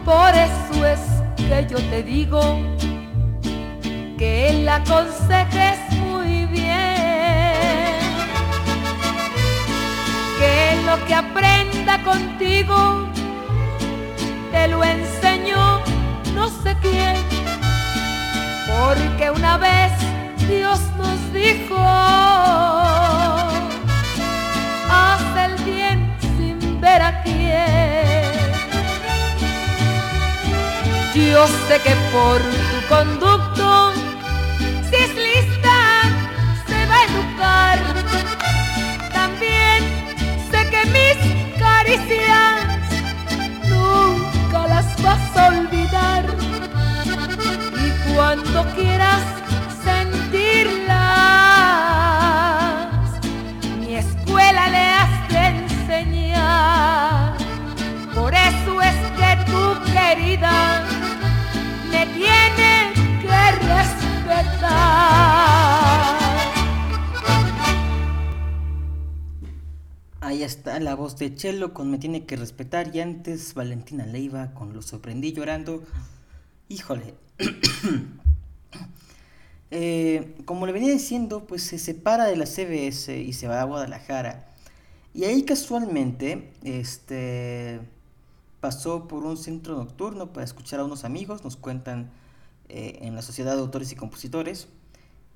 Por 0.06 0.32
eso 0.36 0.86
es 0.86 1.02
que 1.38 1.58
yo 1.70 1.80
te 1.90 2.04
digo 2.04 2.42
que 4.18 4.62
la 4.64 4.76
aconsejes 4.76 5.43
lo 10.96 11.06
que 11.06 11.16
aprenda 11.16 12.04
contigo 12.04 13.08
te 14.52 14.68
lo 14.68 14.84
enseñó 14.84 15.82
no 16.36 16.50
sé 16.50 16.78
quién. 16.82 17.16
porque 18.68 19.32
una 19.32 19.58
vez 19.58 19.92
Dios 20.48 20.80
nos 20.98 21.20
dijo, 21.34 21.78
haz 24.98 25.24
el 25.46 25.56
bien 25.64 26.16
sin 26.38 26.58
ver 26.80 27.02
a 27.02 27.24
quién. 27.24 28.24
Yo 31.16 31.48
sé 31.68 31.76
que 31.86 31.96
por 32.14 32.40
tu 32.70 32.80
conducto, 32.96 33.53
caricias 41.84 42.64
nunca 43.68 44.68
las 44.68 45.02
vas 45.02 45.38
a 45.38 45.48
olvidar. 45.48 46.26
Y 47.86 48.14
cuando 48.14 48.66
quieras 48.76 49.24
sentirlas, 49.84 50.88
mi 53.80 53.96
escuela 53.96 54.70
le 54.70 54.86
has 55.00 55.30
de 55.30 55.44
enseñar. 55.64 57.38
Por 58.16 58.34
eso 58.34 58.82
es 58.82 58.96
que 59.18 59.32
tu 59.52 59.64
querida 59.92 60.43
Ahí 70.44 70.48
está 70.48 70.78
la 70.82 70.94
voz 70.96 71.16
de 71.16 71.34
Chelo 71.34 71.74
con 71.74 71.90
Me 71.90 71.98
tiene 71.98 72.26
que 72.26 72.36
respetar 72.36 72.94
y 72.94 73.00
antes 73.00 73.54
Valentina 73.54 74.06
Leiva 74.06 74.54
con 74.54 74.74
Lo 74.74 74.82
sorprendí 74.82 75.32
llorando. 75.32 75.82
Híjole. 76.68 77.14
Eh, 79.76 80.36
como 80.46 80.68
le 80.68 80.72
venía 80.72 80.92
diciendo, 80.92 81.48
pues 81.48 81.64
se 81.64 81.80
separa 81.80 82.26
de 82.26 82.36
la 82.36 82.46
CBS 82.46 83.18
y 83.18 83.34
se 83.34 83.48
va 83.48 83.60
a 83.60 83.64
Guadalajara. 83.64 84.48
Y 85.16 85.24
ahí 85.24 85.42
casualmente, 85.46 86.52
este, 86.64 87.80
pasó 88.60 89.08
por 89.08 89.24
un 89.24 89.36
centro 89.36 89.76
nocturno 89.76 90.32
para 90.32 90.44
escuchar 90.44 90.80
a 90.80 90.86
unos 90.86 91.06
amigos, 91.06 91.44
nos 91.44 91.58
cuentan 91.58 92.12
eh, 92.70 93.00
en 93.02 93.16
la 93.16 93.24
Sociedad 93.24 93.56
de 93.56 93.62
Autores 93.62 93.92
y 93.92 93.96
Compositores. 93.96 94.68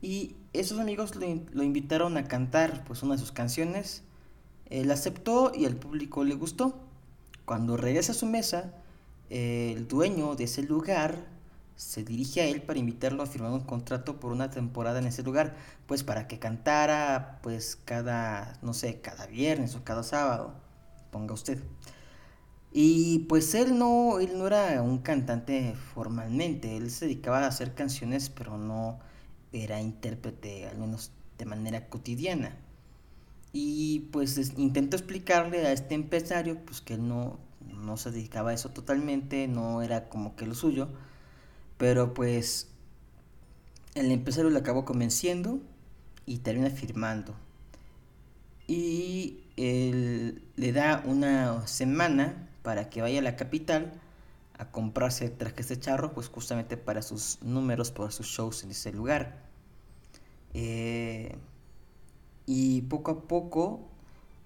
Y 0.03 0.35
esos 0.53 0.77
amigos 0.77 1.15
lo, 1.15 1.25
lo 1.51 1.63
invitaron 1.63 2.15
a 2.17 2.27
cantar 2.27 2.83
pues 2.83 3.01
una 3.01 3.15
de 3.15 3.19
sus 3.19 3.31
canciones. 3.31 4.03
Él 4.69 4.91
aceptó 4.91 5.51
y 5.55 5.65
al 5.65 5.75
público 5.75 6.23
le 6.23 6.35
gustó. 6.35 6.75
Cuando 7.45 7.77
regresa 7.77 8.11
a 8.11 8.15
su 8.15 8.25
mesa, 8.25 8.73
el 9.29 9.87
dueño 9.87 10.35
de 10.35 10.45
ese 10.45 10.63
lugar 10.63 11.25
se 11.77 12.03
dirige 12.03 12.41
a 12.41 12.45
él 12.45 12.63
para 12.63 12.79
invitarlo 12.79 13.23
a 13.23 13.27
firmar 13.27 13.51
un 13.51 13.61
contrato 13.61 14.19
por 14.19 14.31
una 14.31 14.49
temporada 14.49 14.99
en 14.99 15.05
ese 15.05 15.23
lugar, 15.23 15.55
pues 15.85 16.03
para 16.03 16.27
que 16.27 16.39
cantara 16.39 17.39
pues 17.43 17.77
cada, 17.85 18.57
no 18.63 18.73
sé, 18.73 18.99
cada 18.99 19.27
viernes 19.27 19.75
o 19.75 19.83
cada 19.83 20.03
sábado, 20.03 20.53
ponga 21.11 21.33
usted. 21.33 21.63
Y 22.73 23.19
pues 23.29 23.53
él 23.55 23.77
no, 23.77 24.19
él 24.19 24.37
no 24.37 24.47
era 24.47 24.81
un 24.81 24.99
cantante 24.99 25.73
formalmente, 25.93 26.75
él 26.77 26.91
se 26.91 27.05
dedicaba 27.05 27.39
a 27.39 27.47
hacer 27.47 27.73
canciones, 27.73 28.29
pero 28.29 28.57
no 28.57 28.99
era 29.53 29.79
intérprete, 29.79 30.67
al 30.67 30.77
menos 30.77 31.11
de 31.37 31.45
manera 31.45 31.87
cotidiana. 31.89 32.57
Y 33.53 34.01
pues 34.11 34.37
es- 34.37 34.57
intento 34.57 34.95
explicarle 34.97 35.65
a 35.67 35.71
este 35.71 35.95
empresario 35.95 36.57
pues 36.65 36.81
que 36.81 36.95
él 36.95 37.07
no, 37.07 37.39
no 37.73 37.97
se 37.97 38.11
dedicaba 38.11 38.51
a 38.51 38.53
eso 38.53 38.69
totalmente, 38.69 39.47
no 39.47 39.81
era 39.81 40.09
como 40.09 40.35
que 40.35 40.45
lo 40.45 40.55
suyo, 40.55 40.89
pero 41.77 42.13
pues 42.13 42.69
el 43.95 44.11
empresario 44.13 44.49
le 44.49 44.59
acabó 44.59 44.85
convenciendo 44.85 45.59
y 46.25 46.37
termina 46.39 46.69
firmando. 46.69 47.35
Y 48.67 49.39
él 49.55 50.41
le 50.55 50.71
da 50.73 51.01
una 51.05 51.65
semana 51.67 52.49
para 52.63 52.89
que 52.89 53.01
vaya 53.01 53.19
a 53.19 53.21
la 53.23 53.35
capital 53.35 53.93
a 54.57 54.71
comprarse 54.71 55.29
trajes 55.29 55.69
de 55.69 55.79
charro, 55.79 56.13
pues 56.13 56.27
justamente 56.29 56.77
para 56.77 57.01
sus 57.01 57.39
números, 57.43 57.91
para 57.91 58.11
sus 58.11 58.27
shows 58.27 58.63
en 58.63 58.71
ese 58.71 58.91
lugar. 58.91 59.37
Eh, 60.53 61.35
y 62.47 62.81
poco 62.83 63.11
a 63.11 63.21
poco 63.27 63.87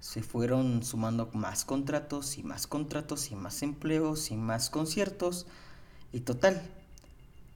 se 0.02 0.24
fueron 0.24 0.84
sumando 0.84 1.30
más 1.34 1.64
contratos 1.64 2.38
y 2.40 2.44
más 2.44 2.66
contratos 2.68 3.32
y 3.32 3.36
más 3.36 3.62
empleos 3.62 4.32
y 4.32 4.36
más 4.36 4.72
conciertos. 4.72 5.46
Y 6.12 6.22
total, 6.22 6.62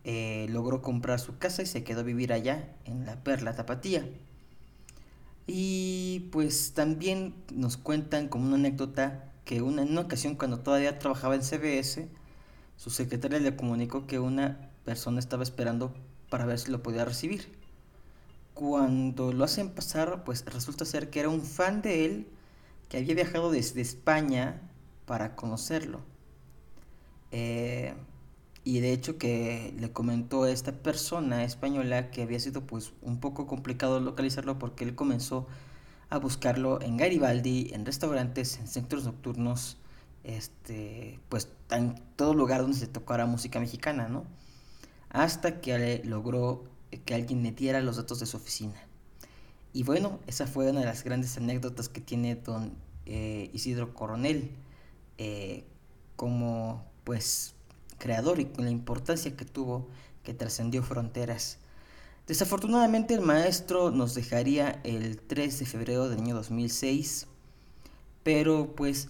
eh, 0.05 0.45
logró 0.51 0.83
comprar 0.83 1.19
su 1.19 1.37
casa 1.39 1.63
y 1.63 1.65
se 1.65 1.83
quedó 1.83 2.01
a 2.01 2.03
vivir 2.03 2.31
allá 2.31 2.69
en 2.85 3.05
la 3.07 3.23
Perla 3.23 3.55
Tapatía. 3.55 4.07
Y 5.47 6.29
pues 6.31 6.73
también 6.73 7.33
nos 7.51 7.77
cuentan 7.77 8.27
como 8.29 8.45
una 8.45 8.55
anécdota 8.55 9.31
que 9.45 9.63
una, 9.63 9.81
en 9.81 9.91
una 9.91 10.01
ocasión 10.01 10.35
cuando 10.35 10.59
todavía 10.59 10.99
trabajaba 10.99 11.35
en 11.35 11.43
CBS, 11.43 12.07
su 12.77 12.89
secretaria 12.91 13.39
le 13.39 13.55
comunicó 13.55 14.05
que 14.05 14.19
una 14.19 14.69
persona 14.85 15.19
estaba 15.19 15.43
esperando 15.43 15.93
para 16.29 16.45
ver 16.45 16.59
si 16.59 16.71
lo 16.71 16.83
podía 16.83 17.05
recibir. 17.05 17.64
Cuando 18.55 19.33
lo 19.33 19.43
hacen 19.43 19.69
pasar, 19.69 20.23
pues 20.23 20.45
resulta 20.45 20.85
ser 20.85 21.09
que 21.11 21.19
era 21.19 21.29
un 21.29 21.41
fan 21.41 21.81
de 21.81 22.05
él 22.05 22.27
que 22.89 22.97
había 22.97 23.13
viajado 23.13 23.51
desde 23.51 23.81
España 23.81 24.61
para 25.05 25.35
conocerlo. 25.35 25.99
Eh, 27.31 27.93
y 28.63 28.79
de 28.79 28.93
hecho 28.93 29.17
que 29.17 29.73
le 29.77 29.91
comentó 29.91 30.43
a 30.43 30.51
esta 30.51 30.71
persona 30.71 31.43
española 31.43 32.09
que 32.11 32.23
había 32.23 32.39
sido 32.39 32.65
pues 32.65 32.93
un 33.01 33.19
poco 33.19 33.45
complicado 33.45 33.99
localizarlo 33.99 34.57
porque 34.57 34.85
él 34.85 34.95
comenzó 34.95 35.47
a 36.09 36.17
buscarlo 36.17 36.81
en 36.81 36.97
Garibaldi, 36.97 37.71
en 37.73 37.85
restaurantes, 37.85 38.57
en 38.57 38.67
centros 38.67 39.03
nocturnos, 39.03 39.77
este, 40.23 41.19
pues 41.27 41.49
en 41.71 41.95
todo 42.15 42.33
lugar 42.33 42.61
donde 42.61 42.77
se 42.77 42.87
tocara 42.87 43.25
música 43.25 43.59
mexicana, 43.59 44.07
¿no? 44.07 44.23
Hasta 45.09 45.59
que 45.61 46.01
logró 46.05 46.63
que 47.05 47.15
alguien 47.15 47.43
le 47.43 47.51
diera 47.51 47.81
los 47.81 47.97
datos 47.97 48.19
de 48.19 48.25
su 48.25 48.37
oficina. 48.37 48.81
Y 49.73 49.83
bueno, 49.83 50.19
esa 50.27 50.47
fue 50.47 50.69
una 50.69 50.79
de 50.79 50.85
las 50.85 51.03
grandes 51.03 51.35
anécdotas 51.37 51.89
que 51.89 52.01
tiene 52.01 52.35
don 52.35 52.73
eh, 53.05 53.49
Isidro 53.53 53.93
Coronel 53.93 54.51
eh, 55.17 55.63
como 56.15 56.83
pues 57.03 57.53
creador 57.97 58.39
y 58.39 58.45
con 58.45 58.65
la 58.65 58.71
importancia 58.71 59.35
que 59.35 59.45
tuvo 59.45 59.87
que 60.23 60.33
trascendió 60.33 60.83
fronteras. 60.83 61.57
Desafortunadamente 62.27 63.13
el 63.13 63.21
maestro 63.21 63.91
nos 63.91 64.15
dejaría 64.15 64.81
el 64.83 65.21
3 65.21 65.59
de 65.59 65.65
febrero 65.65 66.09
del 66.09 66.19
año 66.19 66.35
2006, 66.35 67.27
pero 68.23 68.75
pues 68.75 69.09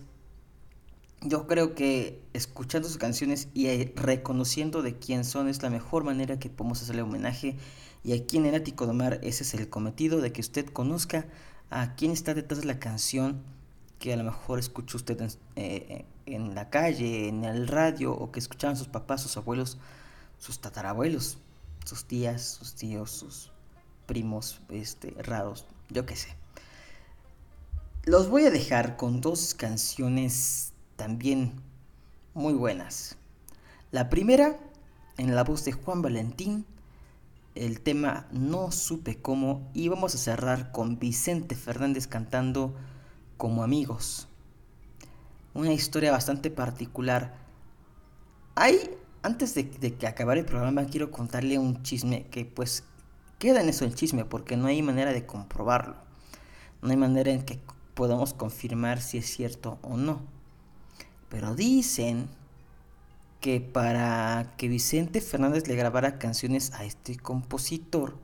yo 1.21 1.47
creo 1.47 1.75
que 1.75 2.21
escuchando 2.33 2.87
sus 2.87 2.97
canciones 2.97 3.47
y 3.53 3.67
eh, 3.67 3.93
reconociendo 3.95 4.81
de 4.81 4.97
quién 4.97 5.23
son 5.25 5.47
es 5.47 5.61
la 5.63 5.69
mejor 5.69 6.03
manera 6.03 6.39
que 6.39 6.49
podemos 6.49 6.81
hacerle 6.81 7.01
homenaje 7.01 7.57
y 8.03 8.13
aquí 8.13 8.37
en 8.37 8.45
el 8.45 8.55
Ático 8.55 8.85
de 8.85 8.93
Mar 8.93 9.19
ese 9.23 9.43
es 9.43 9.53
el 9.53 9.69
cometido 9.69 10.21
de 10.21 10.31
que 10.31 10.41
usted 10.41 10.67
conozca 10.67 11.25
a 11.69 11.95
quién 11.95 12.11
está 12.11 12.33
detrás 12.33 12.61
de 12.61 12.67
la 12.67 12.79
canción 12.79 13.41
que 13.99 14.13
a 14.13 14.17
lo 14.17 14.23
mejor 14.23 14.59
escuchó 14.59 14.97
usted 14.97 15.19
en, 15.21 15.29
eh, 15.55 16.05
la 16.53 16.69
calle, 16.69 17.27
en 17.27 17.43
el 17.43 17.67
radio 17.67 18.13
o 18.13 18.31
que 18.31 18.39
escuchaban 18.39 18.77
sus 18.77 18.87
papás, 18.87 19.21
sus 19.21 19.37
abuelos, 19.37 19.77
sus 20.37 20.59
tatarabuelos, 20.59 21.39
sus 21.85 22.05
tías, 22.05 22.43
sus 22.43 22.75
tíos, 22.75 23.11
sus 23.11 23.51
primos 24.05 24.61
este, 24.69 25.15
raros, 25.23 25.65
yo 25.89 26.05
qué 26.05 26.15
sé. 26.15 26.35
Los 28.03 28.29
voy 28.29 28.45
a 28.45 28.51
dejar 28.51 28.97
con 28.97 29.21
dos 29.21 29.55
canciones 29.55 30.73
también 30.95 31.53
muy 32.33 32.53
buenas. 32.53 33.17
La 33.91 34.09
primera, 34.09 34.59
en 35.17 35.35
la 35.35 35.43
voz 35.43 35.65
de 35.65 35.71
Juan 35.71 36.01
Valentín, 36.01 36.65
el 37.55 37.79
tema 37.79 38.27
No 38.31 38.71
supe 38.71 39.15
cómo, 39.21 39.69
y 39.73 39.87
vamos 39.87 40.13
a 40.15 40.17
cerrar 40.17 40.71
con 40.71 40.99
Vicente 40.99 41.55
Fernández 41.55 42.07
cantando 42.07 42.75
Como 43.37 43.63
amigos. 43.63 44.27
Una 45.53 45.71
historia 45.71 46.11
bastante 46.11 46.51
particular. 46.51 47.37
Hay, 48.55 48.89
antes 49.23 49.55
de, 49.55 49.63
de 49.63 49.95
que 49.95 50.07
acabar 50.07 50.37
el 50.37 50.45
programa, 50.45 50.85
quiero 50.85 51.11
contarle 51.11 51.57
un 51.57 51.81
chisme 51.83 52.27
que 52.27 52.45
pues 52.45 52.83
queda 53.39 53.61
en 53.61 53.69
eso 53.69 53.85
el 53.85 53.95
chisme, 53.95 54.25
porque 54.25 54.57
no 54.57 54.67
hay 54.67 54.81
manera 54.81 55.13
de 55.13 55.25
comprobarlo. 55.25 55.95
No 56.81 56.89
hay 56.89 56.97
manera 56.97 57.31
en 57.31 57.43
que 57.43 57.59
podamos 57.93 58.33
confirmar 58.33 59.01
si 59.01 59.17
es 59.17 59.27
cierto 59.27 59.79
o 59.81 59.95
no. 59.95 60.34
Pero 61.29 61.55
dicen 61.55 62.27
que 63.41 63.61
para 63.61 64.53
que 64.57 64.67
Vicente 64.67 65.21
Fernández 65.21 65.67
le 65.67 65.75
grabara 65.75 66.17
canciones 66.17 66.71
a 66.73 66.85
este 66.85 67.17
compositor, 67.17 68.17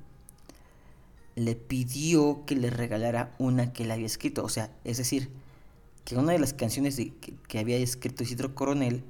le 1.36 1.56
pidió 1.56 2.44
que 2.46 2.56
le 2.56 2.70
regalara 2.70 3.36
una 3.38 3.74
que 3.74 3.84
él 3.84 3.92
había 3.92 4.06
escrito. 4.06 4.44
O 4.44 4.50
sea, 4.50 4.72
es 4.84 4.98
decir, 4.98 5.30
que 6.06 6.18
una 6.18 6.34
de 6.34 6.40
las 6.40 6.54
canciones 6.54 6.96
que, 6.96 7.14
que, 7.48 7.60
había 7.60 7.78
escrito 7.78 8.24
Isidro 8.24 8.56
Coronel 8.56 9.04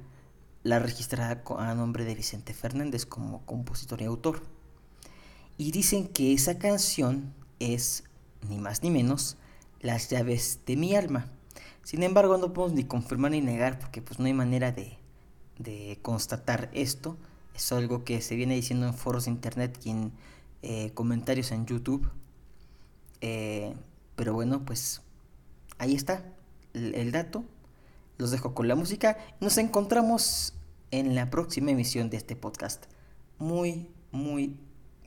la 0.64 0.80
registrara 0.80 1.44
a 1.58 1.76
nombre 1.76 2.06
de 2.06 2.16
Vicente 2.16 2.54
Fernández 2.54 3.06
como 3.06 3.46
compositor 3.46 4.02
y 4.02 4.06
autor. 4.06 4.42
y 5.58 5.72
dicen 5.72 6.08
que 6.08 6.34
esa 6.34 6.58
canción 6.58 7.34
es 7.60 8.04
ni 8.50 8.58
más 8.58 8.82
ni 8.84 8.90
menos 8.90 9.38
las 9.80 10.10
llaves 10.10 10.60
de 10.66 10.76
mi 10.76 10.96
alma. 10.96 11.32
Sin 11.84 12.04
embargo, 12.04 12.38
no 12.38 12.54
podemos 12.54 12.76
ni 12.76 12.84
confirmar 12.84 13.32
ni 13.32 13.42
negar 13.42 13.80
porque 13.80 14.02
pues 14.02 14.20
no 14.20 14.26
hay 14.26 14.34
manera 14.34 14.72
de, 14.72 14.98
de 15.58 16.00
constatar 16.02 16.70
esto. 16.74 17.18
Es 17.56 17.72
algo 17.72 18.04
que 18.04 18.22
se 18.22 18.36
viene 18.36 18.56
diciendo 18.56 18.88
en 18.88 18.94
foros 18.94 19.26
de 19.26 19.32
internet 19.32 19.80
y 19.84 19.90
en 19.90 20.12
eh, 20.62 20.92
comentarios 20.94 21.52
en 21.52 21.66
YouTube. 21.66 22.10
Eh, 23.22 23.74
pero 24.16 24.34
bueno, 24.34 24.64
pues 24.66 25.02
ahí 25.78 25.96
está 25.96 26.24
el, 26.74 27.12
dato. 27.12 27.44
Los 28.18 28.32
dejo 28.32 28.54
con 28.54 28.68
la 28.68 28.76
música. 28.76 29.18
Nos 29.40 29.58
encontramos 29.58 30.54
en 30.92 31.16
la 31.16 31.30
próxima 31.30 31.72
emisión 31.72 32.10
de 32.10 32.18
este 32.18 32.36
podcast. 32.36 32.86
Muy, 33.40 33.88
muy, 34.12 34.58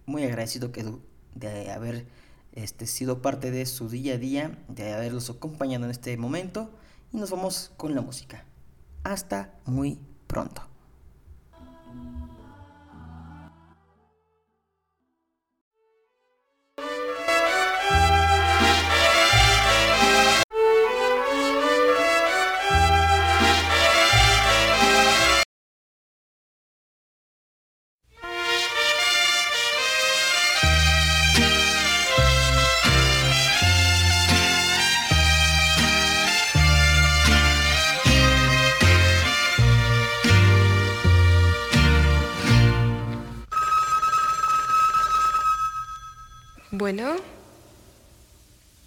muy 0.06 0.24
agradecido 0.24 0.70
de 1.34 1.70
haber 1.70 2.06
este, 2.54 2.86
sido 2.86 3.20
parte 3.20 3.50
de 3.50 3.66
su 3.66 3.88
día 3.88 4.14
a 4.14 4.18
día, 4.18 4.64
de 4.68 4.92
haberlos 4.92 5.28
acompañado 5.30 5.84
en 5.84 5.90
este 5.90 6.16
momento. 6.16 6.70
Y 7.12 7.18
nos 7.18 7.30
vamos 7.30 7.72
con 7.76 7.94
la 7.94 8.00
música. 8.00 8.44
Hasta 9.02 9.54
muy 9.66 9.98
pronto. 10.26 10.73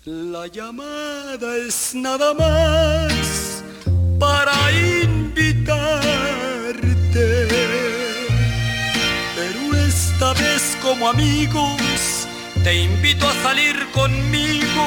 La 0.09 0.47
llamada 0.47 1.57
es 1.67 1.93
nada 1.93 2.33
más 2.33 3.61
para 4.17 4.53
invitarte. 5.03 5.99
Pero 9.35 9.75
esta 9.85 10.31
vez 10.31 10.77
como 10.81 11.09
amigos 11.09 12.25
te 12.63 12.83
invito 12.83 13.27
a 13.27 13.33
salir 13.43 13.75
conmigo 13.91 14.85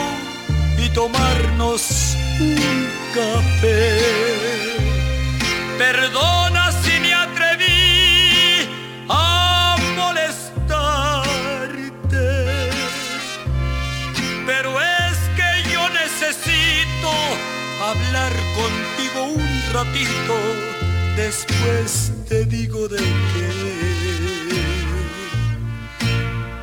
y 0.79 0.89
tomarnos 0.89 2.17
un 2.41 2.89
café. 3.13 3.99
Perdona 5.77 6.40
ratito. 19.73 20.35
Después 21.17 22.13
te 22.29 22.45
digo 22.45 22.89
de 22.89 22.99
qué. 22.99 23.71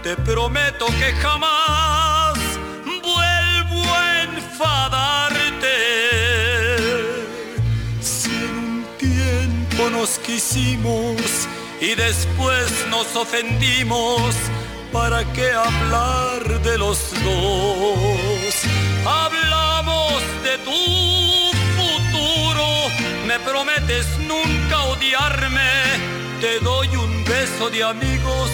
Te 0.03 0.15
prometo 0.17 0.85
que 0.85 1.11
jamás 1.21 2.37
vuelvo 3.03 3.83
a 3.93 4.23
enfadarte. 4.23 5.77
Si 8.01 8.29
en 8.29 8.57
un 8.57 8.85
tiempo 8.97 9.89
nos 9.89 10.17
quisimos 10.19 11.47
y 11.81 11.95
después 11.95 12.71
nos 12.89 13.15
ofendimos, 13.15 14.33
¿para 14.91 15.23
qué 15.33 15.51
hablar 15.51 16.61
de 16.61 16.77
los 16.77 16.99
dos? 17.23 18.55
Hablamos 19.05 20.21
de 20.43 20.57
tu 20.65 21.26
de 27.65 27.83
amigos 27.83 28.51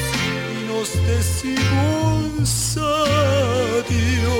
y 0.55 0.63
nos 0.65 0.89
decimos 1.05 2.77
adiós. 2.77 4.31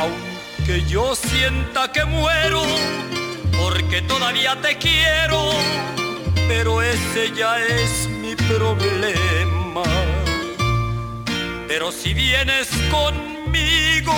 Aunque 0.00 0.84
yo 0.88 1.14
sienta 1.14 1.92
que 1.92 2.04
muero, 2.04 2.62
porque 3.56 4.02
todavía 4.02 4.60
te 4.60 4.76
quiero, 4.78 5.52
pero 6.48 6.82
ese 6.82 7.32
ya 7.36 7.56
es 7.64 8.08
mi 8.08 8.34
problema. 8.34 9.84
Pero 11.68 11.92
si 11.92 12.12
vienes 12.14 12.68
conmigo 12.90 14.12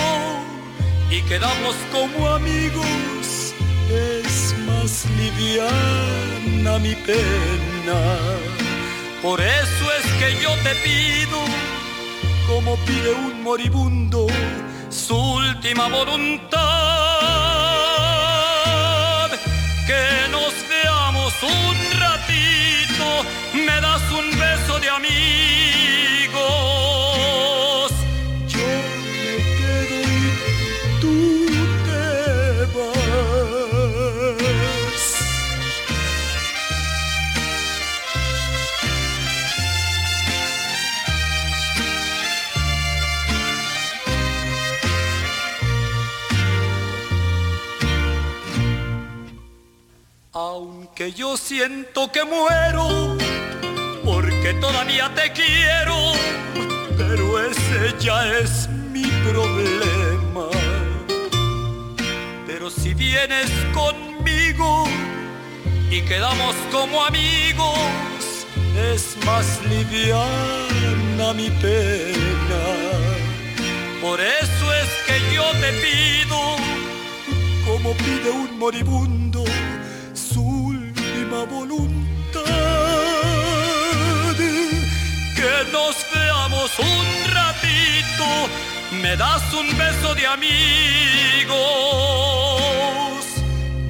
y 1.11 1.21
quedamos 1.21 1.75
como 1.93 2.29
amigos, 2.29 3.53
es 3.91 4.34
más 4.85 5.05
liviana 5.17 6.77
mi 6.79 6.93
pena. 7.07 7.99
Por 9.21 9.41
eso 9.41 9.85
es 9.97 10.05
que 10.19 10.29
yo 10.43 10.51
te 10.65 10.73
pido, 10.85 11.39
como 12.47 12.75
pide 12.85 13.11
un 13.11 13.41
moribundo, 13.41 14.27
su 14.89 15.15
última 15.15 15.87
voluntad. 15.87 16.59
Que 19.89 20.05
nos 20.35 20.53
veamos 20.69 21.33
un 21.41 21.75
ratito, 22.05 23.05
me 23.65 23.81
das 23.81 24.03
un 24.11 24.27
beso 24.39 24.79
de 24.79 24.89
amigos. 24.89 26.04
Aunque 51.05 51.19
yo 51.19 51.37
siento 51.37 52.11
que 52.11 52.23
muero, 52.23 53.15
porque 54.03 54.55
todavía 54.59 55.13
te 55.13 55.31
quiero, 55.33 56.13
pero 56.97 57.39
ese 57.45 57.93
ya 57.99 58.27
es 58.39 58.67
mi 58.91 59.05
problema. 59.29 60.47
Pero 62.47 62.71
si 62.71 62.95
vienes 62.95 63.51
conmigo 63.71 64.85
y 65.91 66.01
quedamos 66.01 66.55
como 66.71 67.05
amigos, 67.05 67.77
es 68.91 69.15
más 69.27 69.45
liviana 69.69 71.33
mi 71.35 71.51
pena. 71.61 72.63
Por 74.01 74.19
eso 74.19 74.73
es 74.73 74.89
que 75.05 75.35
yo 75.35 75.43
te 75.61 75.71
pido, 75.83 76.55
como 77.63 77.93
pide 77.93 78.31
un 78.31 78.57
moribundo, 78.57 79.34
voluntad. 81.43 82.41
Que 85.35 85.51
nos 85.71 85.95
veamos 86.13 86.71
un 86.79 87.05
ratito, 87.33 88.25
me 89.01 89.15
das 89.17 89.43
un 89.53 89.67
beso 89.77 90.15
de 90.15 90.25
amigos. 90.27 90.55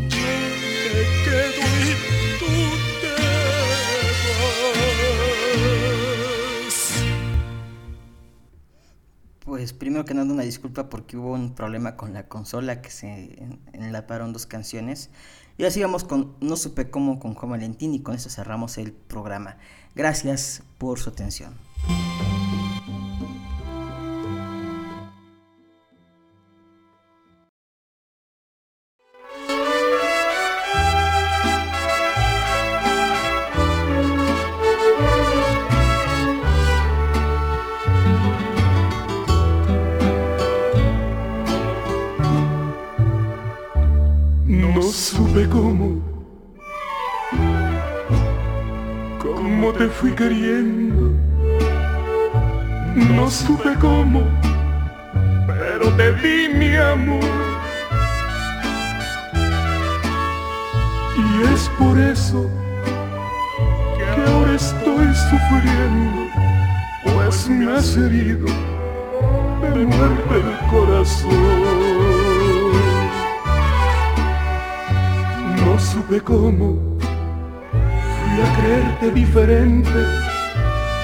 Yo 0.09 0.27
me 0.93 1.03
quedo 1.23 1.61
y 1.81 1.91
tú 2.39 2.53
te 3.01 3.13
vas. 6.65 7.03
Pues 9.45 9.73
primero 9.73 10.05
que 10.05 10.13
nada 10.13 10.31
una 10.33 10.43
disculpa 10.43 10.89
porque 10.89 11.17
hubo 11.17 11.33
un 11.33 11.53
problema 11.55 11.95
con 11.95 12.13
la 12.13 12.27
consola 12.27 12.81
que 12.81 12.89
se 12.89 13.07
en- 13.07 13.59
enlaparon 13.73 14.33
dos 14.33 14.45
canciones. 14.47 15.09
Y 15.57 15.65
así 15.65 15.81
vamos 15.81 16.03
con 16.03 16.35
No 16.41 16.57
supe 16.57 16.89
cómo 16.89 17.19
con 17.19 17.33
Juan 17.33 17.51
Valentín 17.51 17.93
y 17.93 18.01
con 18.01 18.15
eso 18.15 18.29
cerramos 18.29 18.77
el 18.77 18.91
programa. 18.91 19.57
Gracias 19.95 20.63
por 20.77 20.99
su 20.99 21.09
atención. 21.09 21.55
De 70.29 70.39
muerte 70.39 70.49
el 70.49 70.67
corazón. 70.69 71.31
No 75.65 75.79
supe 75.79 76.21
cómo 76.21 76.77
fui 76.99 78.41
a 78.41 78.55
creerte 78.57 79.11
diferente 79.11 79.99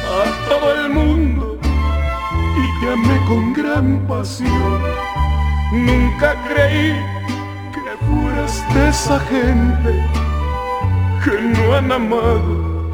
a 0.07 0.49
todo 0.49 0.85
el 0.85 0.89
mundo 0.89 1.57
y 2.57 2.79
te 2.79 2.93
amé 2.93 3.25
con 3.27 3.53
gran 3.53 4.07
pasión. 4.07 4.81
Nunca 5.71 6.35
creí 6.47 6.93
que 7.73 8.05
fueras 8.05 8.63
de 8.73 8.89
esa 8.89 9.19
gente 9.19 10.05
que 11.23 11.41
no 11.41 11.75
han 11.75 11.91
amado 11.91 12.91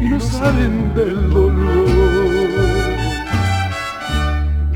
y 0.00 0.04
no 0.08 0.20
saben 0.20 0.94
del 0.94 1.30
dolor. 1.30 2.21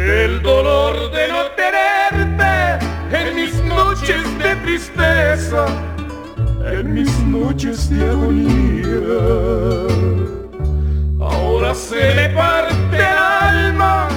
Del 0.06 0.40
dolor 0.40 1.10
de 1.10 1.26
no 1.26 1.42
tenerte 1.56 2.86
en 3.10 3.34
mis 3.34 3.60
noches 3.64 4.22
de 4.38 4.54
tristeza 4.64 5.66
en 6.64 6.94
mis 6.94 7.10
noches 7.24 7.90
de 7.90 8.04
agonía. 8.04 9.00
Ahora 11.20 11.74
se 11.74 12.14
le 12.14 12.28
parte 12.28 12.96
el 12.96 13.18
alma 13.18 14.08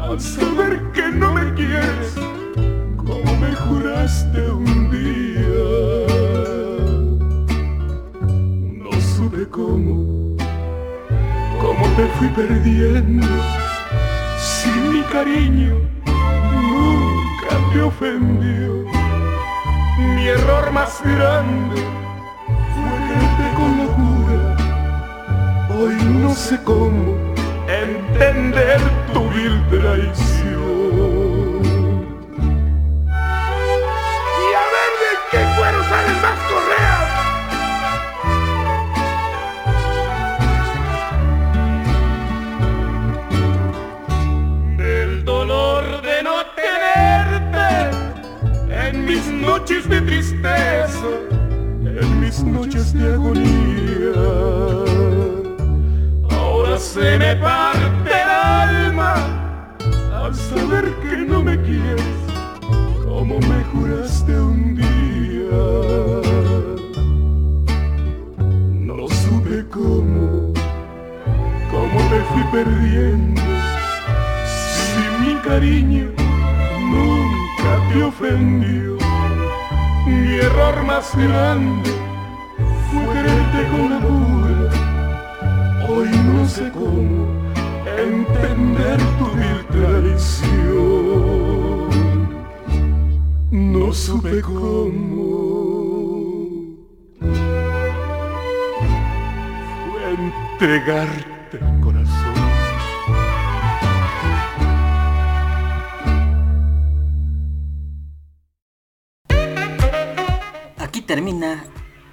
al 0.00 0.20
saber 0.20 0.80
que 0.92 1.08
no 1.08 1.34
me 1.34 1.52
quieres 1.54 2.14
como 2.96 3.36
me 3.40 3.52
juraste 3.52 4.48
un 4.48 4.90
día. 4.92 6.06
No 8.78 8.92
supe 9.00 9.44
cómo, 9.48 10.36
cómo 11.60 11.84
te 11.96 12.06
fui 12.16 12.28
perdiendo. 12.28 13.63
Cariño 15.12 15.76
nunca 16.06 17.72
te 17.72 17.80
ofendió 17.80 18.84
mi 19.98 20.26
error 20.28 20.70
más 20.72 21.00
grande 21.04 21.76
fue 22.74 22.92
quererte 23.06 23.46
con 23.56 23.70
locura. 23.78 24.56
Hoy 25.70 25.94
no 26.20 26.34
sé 26.34 26.58
cómo 26.64 27.14
entender 27.68 28.80
tu 29.12 29.28
vil 29.30 29.62
traición. 29.68 30.84
Y 34.42 34.46
a 34.62 34.64
ver 34.74 34.92
de 35.02 35.10
qué 35.30 35.40
cuero 35.56 35.80
salen 35.84 36.18
más 36.22 36.33
noches 49.58 49.88
de 49.88 50.00
tristeza, 50.00 51.10
en 52.00 52.20
mis 52.20 52.42
noches 52.42 52.92
de 52.92 53.14
agonía. 53.14 54.14
Ahora 56.28 56.76
se 56.76 57.16
me 57.18 57.36
parte 57.36 58.10
el 58.10 58.30
alma 58.30 59.14
al 60.12 60.34
saber 60.34 60.86
que 61.02 61.18
no 61.18 61.40
me 61.40 61.56
quieres 61.62 62.16
como 63.04 63.38
me 63.50 63.58
juraste 63.72 64.32
un 64.40 64.74
día. 64.74 65.64
No 68.88 69.08
supe 69.22 69.64
cómo, 69.70 70.52
cómo 71.70 71.98
te 72.10 72.20
fui 72.30 72.44
perdiendo, 72.50 73.42
si 74.44 75.04
mi 75.22 75.34
cariño 75.48 76.24
te 77.92 78.02
ofendió. 78.02 78.93
Mi 80.34 80.40
error 80.40 80.82
más 80.82 81.14
grande 81.16 81.90
fue 82.90 83.02
quererte 83.14 83.68
con 83.70 83.88
locura. 83.88 84.68
Hoy 85.88 86.08
no 86.26 86.48
sé 86.48 86.72
cómo 86.72 87.28
entender 87.96 88.98
tu 89.18 89.26
vil 89.38 89.64
traición. 89.70 90.58
No 93.52 93.92
supe 93.92 94.40
cómo. 94.42 95.34
Entregarte 100.18 101.33